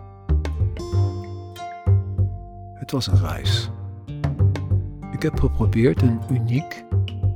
Het 2.83 2.91
was 2.91 3.07
een 3.07 3.19
reis. 3.19 3.69
Ik 5.11 5.21
heb 5.21 5.39
geprobeerd 5.39 6.01
een 6.01 6.19
uniek, 6.31 6.85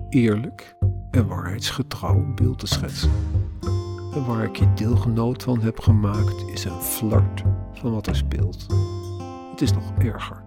eerlijk 0.10 0.76
en 1.12 1.28
waarheidsgetrouw 1.28 2.34
beeld 2.36 2.60
te 2.60 2.68
schetsen. 2.68 3.12
En 4.14 4.26
waar 4.26 4.44
ik 4.44 4.56
je 4.56 4.74
deelgenoot 4.74 5.44
van 5.44 5.60
heb 5.60 5.80
gemaakt, 5.80 6.48
is 6.54 6.66
een 6.66 6.82
flart 6.82 7.44
van 7.74 7.92
wat 7.92 8.08
er 8.08 8.16
speelt. 8.16 8.66
Het 9.52 9.62
is 9.62 9.74
nog 9.74 9.92
erger. 9.98 10.44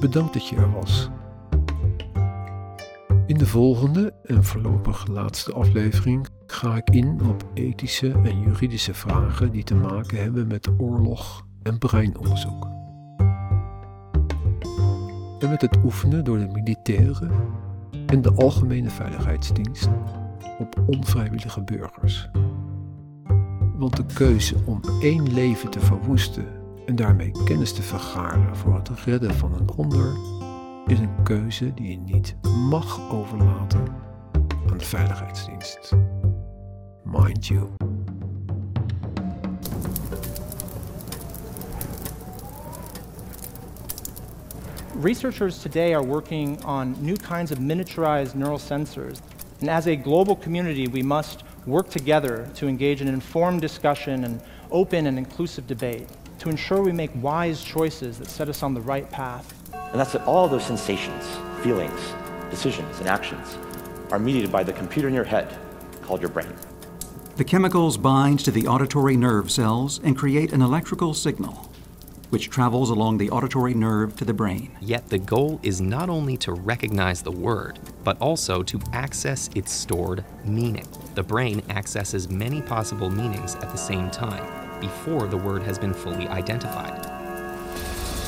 Bedankt 0.00 0.32
dat 0.32 0.48
je 0.48 0.56
er 0.56 0.72
was. 0.72 1.10
In 3.26 3.38
de 3.38 3.46
volgende 3.46 4.14
en 4.22 4.44
voorlopig 4.44 5.06
laatste 5.06 5.52
aflevering 5.52 6.28
ga 6.46 6.76
ik 6.76 6.90
in 6.90 7.20
op 7.28 7.44
ethische 7.54 8.12
en 8.12 8.40
juridische 8.40 8.94
vragen 8.94 9.52
die 9.52 9.64
te 9.64 9.74
maken 9.74 10.22
hebben 10.22 10.46
met 10.46 10.68
oorlog 10.78 11.46
en 11.62 11.78
breinonderzoek. 11.78 12.74
En 15.38 15.50
met 15.50 15.60
het 15.60 15.76
oefenen 15.84 16.24
door 16.24 16.38
de 16.38 16.46
militairen 16.46 17.30
en 18.06 18.22
de 18.22 18.32
Algemene 18.32 18.90
Veiligheidsdienst 18.90 19.88
op 20.58 20.82
onvrijwillige 20.86 21.62
burgers. 21.62 22.30
Want 23.76 23.96
de 23.96 24.04
keuze 24.14 24.54
om 24.64 24.80
één 25.00 25.32
leven 25.32 25.70
te 25.70 25.80
verwoesten 25.80 26.46
en 26.86 26.96
daarmee 26.96 27.32
kennis 27.44 27.72
te 27.72 27.82
vergaren 27.82 28.56
voor 28.56 28.74
het 28.74 28.90
redden 29.04 29.34
van 29.34 29.54
een 29.54 29.68
ander, 29.76 30.12
is 30.86 30.98
een 30.98 31.22
keuze 31.22 31.74
die 31.74 31.90
je 31.90 31.98
niet 31.98 32.36
mag 32.70 33.10
overlaten 33.12 33.84
aan 34.70 34.78
de 34.78 34.84
Veiligheidsdienst. 34.84 35.92
Mind 37.04 37.46
you. 37.46 37.85
Researchers 44.96 45.58
today 45.58 45.92
are 45.92 46.02
working 46.02 46.56
on 46.64 46.94
new 47.04 47.18
kinds 47.18 47.52
of 47.52 47.58
miniaturized 47.58 48.34
neural 48.34 48.56
sensors. 48.56 49.20
And 49.60 49.68
as 49.68 49.86
a 49.88 49.94
global 49.94 50.34
community, 50.34 50.88
we 50.88 51.02
must 51.02 51.42
work 51.66 51.90
together 51.90 52.48
to 52.54 52.66
engage 52.66 53.02
in 53.02 53.08
informed 53.08 53.60
discussion 53.60 54.24
and 54.24 54.40
open 54.70 55.06
and 55.06 55.18
inclusive 55.18 55.66
debate 55.66 56.08
to 56.38 56.48
ensure 56.48 56.80
we 56.80 56.92
make 56.92 57.10
wise 57.16 57.62
choices 57.62 58.18
that 58.18 58.30
set 58.30 58.48
us 58.48 58.62
on 58.62 58.72
the 58.72 58.80
right 58.80 59.08
path. 59.10 59.52
And 59.74 60.00
that's 60.00 60.12
that 60.12 60.22
all 60.22 60.48
those 60.48 60.64
sensations, 60.64 61.26
feelings, 61.62 62.14
decisions, 62.48 62.98
and 62.98 63.06
actions 63.06 63.58
are 64.10 64.18
mediated 64.18 64.50
by 64.50 64.64
the 64.64 64.72
computer 64.72 65.08
in 65.08 65.14
your 65.14 65.24
head 65.24 65.58
called 66.00 66.22
your 66.22 66.30
brain. 66.30 66.54
The 67.36 67.44
chemicals 67.44 67.98
bind 67.98 68.40
to 68.40 68.50
the 68.50 68.66
auditory 68.66 69.18
nerve 69.18 69.50
cells 69.50 70.00
and 70.02 70.16
create 70.16 70.54
an 70.54 70.62
electrical 70.62 71.12
signal, 71.12 71.70
which 72.30 72.50
travels 72.50 72.90
along 72.90 73.18
the 73.18 73.30
auditory 73.30 73.74
nerve 73.74 74.16
to 74.16 74.24
the 74.24 74.34
brain. 74.34 74.70
Yet 74.80 75.08
the 75.08 75.18
goal 75.18 75.60
is 75.62 75.80
not 75.80 76.08
only 76.08 76.36
to 76.38 76.52
recognize 76.52 77.22
the 77.22 77.30
word, 77.32 77.78
but 78.04 78.20
also 78.20 78.62
to 78.62 78.80
access 78.92 79.50
its 79.54 79.72
stored 79.72 80.24
meaning. 80.44 80.86
The 81.14 81.22
brain 81.22 81.62
accesses 81.68 82.28
many 82.28 82.62
possible 82.62 83.10
meanings 83.10 83.54
at 83.56 83.70
the 83.70 83.76
same 83.76 84.10
time 84.10 84.80
before 84.80 85.26
the 85.26 85.36
word 85.36 85.62
has 85.62 85.78
been 85.78 85.94
fully 85.94 86.28
identified. 86.28 87.04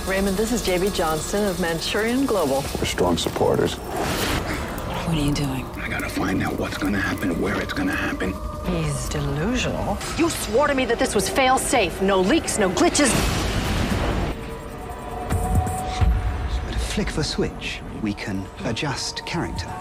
Raymond, 0.07 0.37
this 0.37 0.53
is 0.53 0.67
JB 0.67 0.95
Johnston 0.95 1.45
of 1.45 1.61
Manchurian 1.61 2.25
Global. 2.25 2.65
We're 2.79 2.87
strong 2.87 3.19
supporters. 3.19 3.75
What 3.75 5.17
are 5.17 5.21
you 5.21 5.33
doing? 5.33 5.67
I 5.77 5.89
gotta 5.89 6.09
find 6.09 6.43
out 6.43 6.59
what's 6.59 6.79
gonna 6.79 7.01
happen, 7.01 7.41
where 7.41 7.61
it's 7.61 7.73
gonna 7.73 7.95
happen. 7.95 8.35
He's 8.67 9.09
delusional. 9.09 9.99
You 10.17 10.31
swore 10.31 10.67
to 10.67 10.75
me 10.75 10.85
that 10.87 10.99
this 10.99 11.15
was 11.15 11.29
fail 11.29 11.59
safe. 11.59 12.01
No 12.03 12.21
leaks, 12.21 12.59
no 12.59 12.71
glitches. 12.71 13.48
Flick 16.99 17.11
of 17.11 17.19
a 17.19 17.23
switch, 17.23 17.81
we 18.03 18.13
can 18.13 18.45
adjust 18.65 19.25
character, 19.25 19.73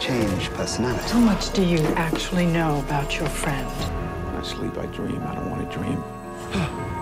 change 0.00 0.48
personality. 0.52 1.10
How 1.10 1.20
much 1.20 1.52
do 1.52 1.62
you 1.62 1.80
actually 1.88 2.46
know 2.46 2.78
about 2.78 3.18
your 3.18 3.28
friend? 3.28 3.68
When 3.68 4.36
I 4.36 4.42
sleep, 4.42 4.78
I 4.78 4.86
dream. 4.86 5.22
I 5.24 5.34
don't 5.34 5.50
want 5.50 5.70
to 5.70 5.76
dream. 5.76 6.02